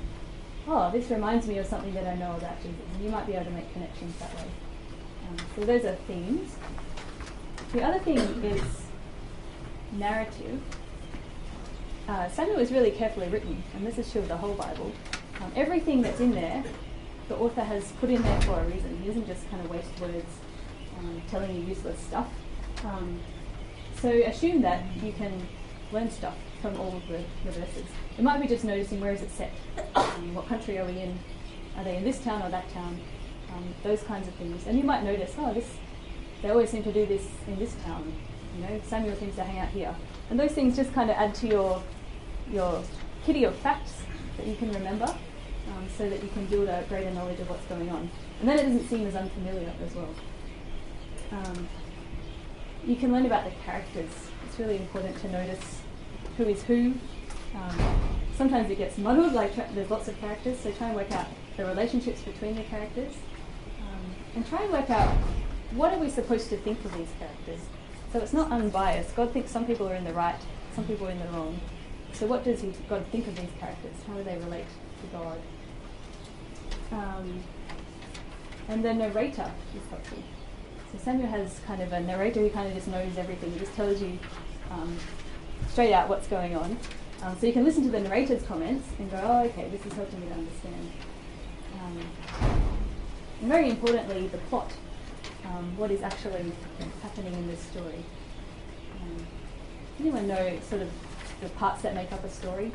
oh, 0.67 0.91
this 0.91 1.09
reminds 1.09 1.47
me 1.47 1.59
of 1.59 1.67
something 1.67 1.93
that 1.93 2.07
I 2.07 2.15
know 2.15 2.35
about 2.35 2.57
Jesus. 2.61 2.81
And 2.93 3.03
you 3.03 3.11
might 3.11 3.27
be 3.27 3.33
able 3.33 3.45
to 3.45 3.51
make 3.51 3.71
connections 3.73 4.15
that 4.17 4.33
way. 4.35 4.47
Um, 5.29 5.37
so 5.55 5.65
those 5.65 5.85
are 5.85 5.95
themes. 6.07 6.55
The 7.73 7.83
other 7.83 7.99
thing 7.99 8.17
is 8.17 8.61
narrative. 9.93 10.59
Uh, 12.07 12.27
Samuel 12.29 12.59
is 12.59 12.71
really 12.71 12.91
carefully 12.91 13.27
written, 13.29 13.63
and 13.75 13.85
this 13.85 13.97
is 13.97 14.11
true 14.11 14.21
of 14.21 14.27
the 14.27 14.37
whole 14.37 14.55
Bible. 14.55 14.91
Um, 15.39 15.51
everything 15.55 16.01
that's 16.01 16.19
in 16.19 16.31
there, 16.31 16.63
the 17.29 17.37
author 17.37 17.61
has 17.61 17.91
put 17.93 18.09
in 18.09 18.21
there 18.21 18.41
for 18.41 18.59
a 18.59 18.65
reason. 18.65 18.99
He 19.01 19.09
isn't 19.09 19.27
just 19.27 19.49
kind 19.49 19.63
of 19.63 19.69
waste 19.69 19.87
words 19.99 20.25
um, 20.97 21.21
telling 21.29 21.55
you 21.55 21.61
useless 21.61 21.99
stuff. 21.99 22.27
Um, 22.83 23.19
so 24.01 24.09
assume 24.09 24.61
that 24.61 24.83
you 25.03 25.11
can 25.13 25.31
learn 25.91 26.09
stuff 26.09 26.35
from 26.61 26.79
all 26.79 26.95
of 26.95 27.07
the, 27.07 27.23
the 27.45 27.51
verses. 27.51 27.85
It 28.17 28.23
might 28.23 28.41
be 28.41 28.47
just 28.47 28.63
noticing 28.63 28.99
where 28.99 29.11
is 29.11 29.21
it 29.21 29.31
set, 29.31 29.51
what 30.33 30.47
country 30.47 30.77
are 30.79 30.85
we 30.85 30.99
in, 30.99 31.17
are 31.77 31.83
they 31.83 31.97
in 31.97 32.03
this 32.03 32.19
town 32.19 32.41
or 32.41 32.49
that 32.49 32.69
town, 32.71 32.99
um, 33.53 33.63
those 33.83 34.01
kinds 34.03 34.27
of 34.27 34.33
things. 34.35 34.65
And 34.67 34.77
you 34.77 34.83
might 34.83 35.03
notice, 35.03 35.33
oh, 35.37 35.53
this 35.53 35.67
they 36.41 36.49
always 36.49 36.71
seem 36.71 36.83
to 36.83 36.91
do 36.91 37.05
this 37.05 37.27
in 37.47 37.59
this 37.59 37.75
town. 37.85 38.11
You 38.57 38.63
know, 38.63 38.81
Samuel 38.85 39.15
seems 39.15 39.35
to 39.35 39.43
hang 39.43 39.59
out 39.59 39.69
here, 39.69 39.95
and 40.29 40.39
those 40.39 40.51
things 40.51 40.75
just 40.75 40.91
kind 40.93 41.09
of 41.09 41.15
add 41.15 41.35
to 41.35 41.47
your 41.47 41.83
your 42.51 42.83
kitty 43.25 43.43
of 43.43 43.55
facts 43.57 44.01
that 44.37 44.47
you 44.47 44.55
can 44.55 44.71
remember, 44.71 45.05
um, 45.05 45.85
so 45.97 46.09
that 46.09 46.21
you 46.23 46.29
can 46.29 46.45
build 46.47 46.67
a 46.67 46.83
greater 46.89 47.11
knowledge 47.11 47.39
of 47.39 47.49
what's 47.49 47.65
going 47.67 47.89
on. 47.89 48.09
And 48.39 48.49
then 48.49 48.59
it 48.59 48.63
doesn't 48.63 48.89
seem 48.89 49.05
as 49.07 49.15
unfamiliar 49.15 49.71
as 49.85 49.95
well. 49.95 50.09
Um, 51.31 51.69
you 52.85 52.95
can 52.95 53.11
learn 53.11 53.25
about 53.25 53.45
the 53.45 53.51
characters. 53.65 54.09
It's 54.47 54.59
really 54.59 54.77
important 54.77 55.17
to 55.21 55.31
notice 55.31 55.81
who 56.37 56.43
is 56.45 56.63
who. 56.63 56.93
Um, 57.55 57.99
sometimes 58.35 58.69
it 58.69 58.77
gets 58.77 58.97
muddled, 58.97 59.33
like 59.33 59.55
there's 59.75 59.89
lots 59.89 60.07
of 60.07 60.19
characters, 60.19 60.59
so 60.59 60.71
try 60.71 60.87
and 60.87 60.95
work 60.95 61.11
out 61.11 61.27
the 61.57 61.65
relationships 61.65 62.21
between 62.21 62.55
the 62.55 62.63
characters. 62.63 63.13
Um, 63.81 64.15
and 64.35 64.47
try 64.47 64.63
and 64.63 64.71
work 64.71 64.89
out 64.89 65.15
what 65.71 65.93
are 65.93 65.99
we 65.99 66.09
supposed 66.09 66.49
to 66.49 66.57
think 66.57 66.83
of 66.85 66.93
these 66.97 67.09
characters. 67.19 67.59
So 68.11 68.19
it's 68.19 68.33
not 68.33 68.51
unbiased. 68.51 69.15
God 69.15 69.31
thinks 69.31 69.51
some 69.51 69.65
people 69.65 69.87
are 69.87 69.95
in 69.95 70.03
the 70.03 70.13
right, 70.13 70.39
some 70.75 70.85
people 70.85 71.07
are 71.07 71.11
in 71.11 71.19
the 71.19 71.27
wrong. 71.27 71.59
So 72.13 72.25
what 72.25 72.43
does 72.43 72.61
he, 72.61 72.73
God 72.89 73.05
think 73.11 73.27
of 73.27 73.35
these 73.35 73.49
characters? 73.59 73.93
How 74.07 74.15
do 74.15 74.23
they 74.23 74.37
relate 74.37 74.65
to 75.01 75.17
God? 75.17 75.39
Um, 76.91 77.43
and 78.67 78.83
the 78.83 78.93
narrator 78.93 79.49
is 79.75 79.89
helpful. 79.89 80.17
So 80.91 80.97
Samuel 80.97 81.29
has 81.29 81.59
kind 81.65 81.81
of 81.81 81.93
a 81.93 82.01
narrator 82.01 82.41
who 82.41 82.49
kind 82.49 82.67
of 82.67 82.73
just 82.73 82.87
knows 82.87 83.17
everything. 83.17 83.51
He 83.53 83.59
just 83.59 83.73
tells 83.75 84.01
you 84.01 84.19
um, 84.69 84.97
straight 85.69 85.93
out 85.93 86.09
what's 86.09 86.27
going 86.27 86.55
on. 86.55 86.77
Um, 87.23 87.37
so 87.39 87.47
you 87.47 87.53
can 87.53 87.63
listen 87.63 87.83
to 87.83 87.89
the 87.89 87.99
narrator's 87.99 88.43
comments 88.43 88.87
and 88.99 89.09
go, 89.09 89.19
oh, 89.23 89.43
okay, 89.45 89.69
this 89.69 89.85
is 89.85 89.93
helping 89.93 90.19
me 90.19 90.27
to 90.27 90.33
understand. 90.33 90.91
Um, 91.81 91.99
and 93.41 93.49
very 93.49 93.69
importantly, 93.69 94.27
the 94.27 94.37
plot. 94.37 94.71
Um, 95.45 95.77
what 95.77 95.91
is 95.91 96.01
actually 96.01 96.51
happening 97.01 97.33
in 97.33 97.47
this 97.47 97.59
story? 97.59 98.03
Um, 99.01 99.27
anyone 99.99 100.27
know 100.27 100.59
sort 100.67 100.81
of 100.81 100.89
the 101.41 101.49
parts 101.49 101.83
that 101.83 101.95
make 101.95 102.11
up 102.11 102.23
a 102.23 102.29
story? 102.29 102.71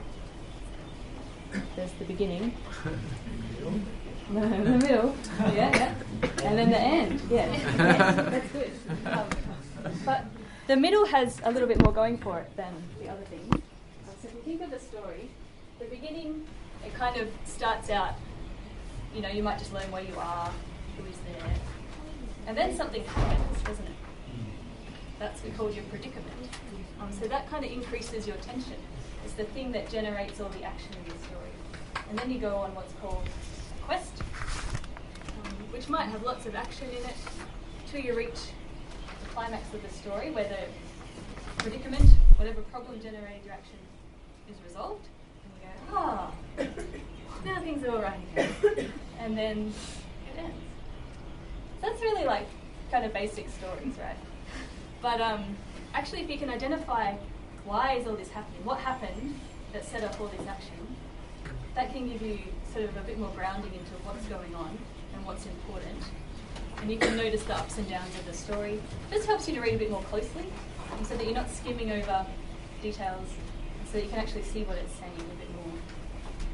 There's 1.74 1.92
the 1.92 2.05
beginning. 2.05 2.55
No, 4.28 4.40
the 4.40 4.78
middle. 4.78 5.16
Yeah, 5.40 5.54
yeah. 5.54 5.94
And 6.42 6.58
then 6.58 6.70
the 6.70 6.80
end. 6.80 7.22
Yeah. 7.30 7.46
that's 8.30 8.52
good. 8.52 8.72
Um, 9.06 9.28
but 10.04 10.24
the 10.66 10.76
middle 10.76 11.06
has 11.06 11.40
a 11.44 11.50
little 11.52 11.68
bit 11.68 11.80
more 11.82 11.92
going 11.92 12.18
for 12.18 12.40
it 12.40 12.56
than 12.56 12.74
the 13.00 13.08
other 13.08 13.22
things. 13.26 13.54
Um, 13.54 13.62
so 14.20 14.28
if 14.28 14.34
you 14.34 14.40
think 14.42 14.62
of 14.62 14.70
the 14.70 14.80
story, 14.80 15.30
the 15.78 15.84
beginning, 15.84 16.44
it 16.84 16.92
kind 16.94 17.16
of 17.20 17.28
starts 17.44 17.88
out, 17.88 18.14
you 19.14 19.20
know, 19.20 19.28
you 19.28 19.44
might 19.44 19.58
just 19.58 19.72
learn 19.72 19.90
where 19.92 20.02
you 20.02 20.14
are, 20.18 20.50
who 20.96 21.04
is 21.04 21.16
there. 21.18 21.50
And 22.48 22.56
then 22.56 22.76
something 22.76 23.04
happens, 23.04 23.62
doesn't 23.62 23.84
it? 23.86 23.92
That's 25.20 25.42
we 25.44 25.50
call 25.50 25.70
your 25.70 25.84
predicament. 25.84 26.26
Um, 27.00 27.12
so 27.12 27.28
that 27.28 27.48
kind 27.48 27.64
of 27.64 27.70
increases 27.70 28.26
your 28.26 28.36
tension. 28.38 28.76
It's 29.24 29.34
the 29.34 29.44
thing 29.44 29.72
that 29.72 29.88
generates 29.88 30.40
all 30.40 30.48
the 30.50 30.64
action 30.64 30.90
in 31.04 31.12
the 31.12 31.18
story. 31.24 31.50
And 32.08 32.18
then 32.18 32.30
you 32.30 32.38
go 32.38 32.56
on 32.56 32.74
what's 32.74 32.92
called 32.94 33.28
which 35.76 35.90
might 35.90 36.06
have 36.06 36.22
lots 36.22 36.46
of 36.46 36.54
action 36.54 36.88
in 36.88 37.04
it, 37.04 37.16
till 37.90 38.00
you 38.00 38.16
reach 38.16 38.40
the 39.22 39.28
climax 39.34 39.74
of 39.74 39.82
the 39.82 39.90
story 39.90 40.30
where 40.30 40.48
the 40.48 41.62
predicament, 41.62 42.08
whatever 42.36 42.62
problem 42.62 42.98
generated 42.98 43.44
your 43.44 43.52
action, 43.52 43.76
is 44.50 44.56
resolved. 44.66 45.04
And 45.44 45.52
you 45.60 45.92
go, 45.92 45.98
ah, 45.98 46.32
now 47.44 47.60
things 47.60 47.84
are 47.84 47.90
all 47.90 48.02
right 48.02 48.18
again. 48.32 48.92
And 49.18 49.36
then 49.36 49.72
it 50.34 50.38
ends. 50.38 50.56
So 51.80 51.88
That's 51.88 52.00
really 52.00 52.24
like 52.24 52.46
kind 52.90 53.04
of 53.04 53.12
basic 53.12 53.48
stories, 53.50 53.94
right? 53.98 54.16
But 55.02 55.20
um, 55.20 55.56
actually, 55.94 56.20
if 56.20 56.30
you 56.30 56.38
can 56.38 56.48
identify 56.48 57.16
why 57.64 57.94
is 57.94 58.06
all 58.06 58.14
this 58.14 58.28
happening, 58.28 58.64
what 58.64 58.78
happened 58.78 59.40
that 59.72 59.84
set 59.84 60.04
off 60.04 60.20
all 60.20 60.28
this 60.28 60.46
action, 60.46 60.96
that 61.74 61.92
can 61.92 62.08
give 62.08 62.22
you 62.22 62.38
sort 62.72 62.84
of 62.84 62.96
a 62.96 63.00
bit 63.00 63.18
more 63.18 63.30
grounding 63.34 63.72
into 63.72 63.92
what's 64.04 64.26
going 64.26 64.54
on 64.54 64.78
and 65.16 65.26
what's 65.26 65.46
important. 65.46 66.02
And 66.79 66.90
you 66.90 66.98
can 66.98 67.16
notice 67.16 67.42
the 67.44 67.57
ups 67.57 67.79
and 67.79 67.88
downs 67.88 68.14
of 68.18 68.26
the 68.26 68.35
story. 68.35 68.81
This 69.11 69.24
helps 69.24 69.48
you 69.48 69.55
to 69.55 69.61
read 69.61 69.74
a 69.74 69.79
bit 69.79 69.90
more 69.90 70.02
closely 70.02 70.44
um, 70.92 71.05
so 71.05 71.16
that 71.16 71.24
you're 71.24 71.35
not 71.35 71.50
skimming 71.50 71.90
over 71.90 72.26
details, 72.83 73.29
so 73.87 73.92
that 73.92 74.05
you 74.05 74.11
can 74.11 74.18
actually 74.18 74.42
see 74.42 74.62
what 74.64 74.76
it's 74.76 74.92
saying 74.94 75.12
a 75.16 75.35
bit 75.40 75.50
more. 75.55 75.64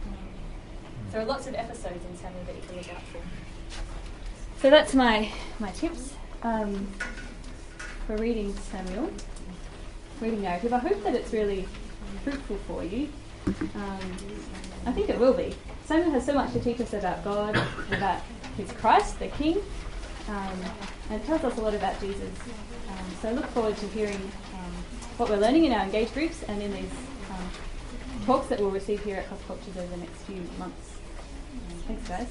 Um, 0.07 0.18
there 1.11 1.20
are 1.20 1.25
lots 1.25 1.46
of 1.48 1.55
episodes 1.55 2.05
in 2.05 2.16
Samuel 2.16 2.44
that 2.46 2.55
you 2.55 2.62
can 2.62 2.77
look 2.77 2.94
out 2.94 3.03
for. 3.03 3.18
So 4.61 4.70
that's 4.70 4.94
my, 4.94 5.31
my 5.59 5.70
tips 5.72 6.14
um, 6.44 6.87
for 8.07 8.16
reading 8.16 8.55
Samuel, 8.55 9.11
reading 10.20 10.42
narrative. 10.42 10.72
I 10.72 10.79
hope 10.79 11.03
that 11.03 11.16
it's 11.16 11.33
really 11.33 11.66
fruitful 12.22 12.59
for 12.68 12.85
you. 12.85 13.09
Um, 13.75 13.98
I 14.87 14.92
think 14.92 15.09
it 15.09 15.18
will 15.18 15.33
be. 15.33 15.53
Samuel 15.85 16.12
has 16.12 16.25
so 16.25 16.35
much 16.35 16.53
to 16.53 16.61
teach 16.61 16.81
us 16.81 16.92
about 16.92 17.25
God, 17.25 17.61
about 17.90 18.22
his 18.57 18.71
Christ, 18.73 19.19
the 19.19 19.29
King, 19.29 19.61
um, 20.29 20.59
and 21.11 21.21
it 21.21 21.27
tells 21.27 21.45
us 21.45 21.57
a 21.59 21.61
lot 21.61 21.75
about 21.75 22.01
Jesus. 22.01 22.31
Um, 22.88 23.05
so 23.21 23.33
look 23.33 23.47
forward 23.47 23.77
to 23.77 23.87
hearing 23.88 24.31
um, 24.55 24.73
what 25.17 25.29
we're 25.29 25.37
learning 25.37 25.65
in 25.65 25.73
our 25.73 25.83
engaged 25.83 26.15
groups 26.15 26.43
and 26.45 26.62
in 26.62 26.73
these 26.73 26.91
um, 27.31 27.51
talks 28.27 28.47
that 28.49 28.61
we'll 28.61 28.71
receive 28.71 29.03
here 29.05 29.17
at 29.17 29.29
Cross 29.29 29.41
Cultures 29.47 29.77
over 29.77 29.87
the 29.87 29.97
next 29.99 30.21
few 30.23 30.43
months. 30.59 30.99
Thanks, 31.87 32.09
guys. 32.09 32.29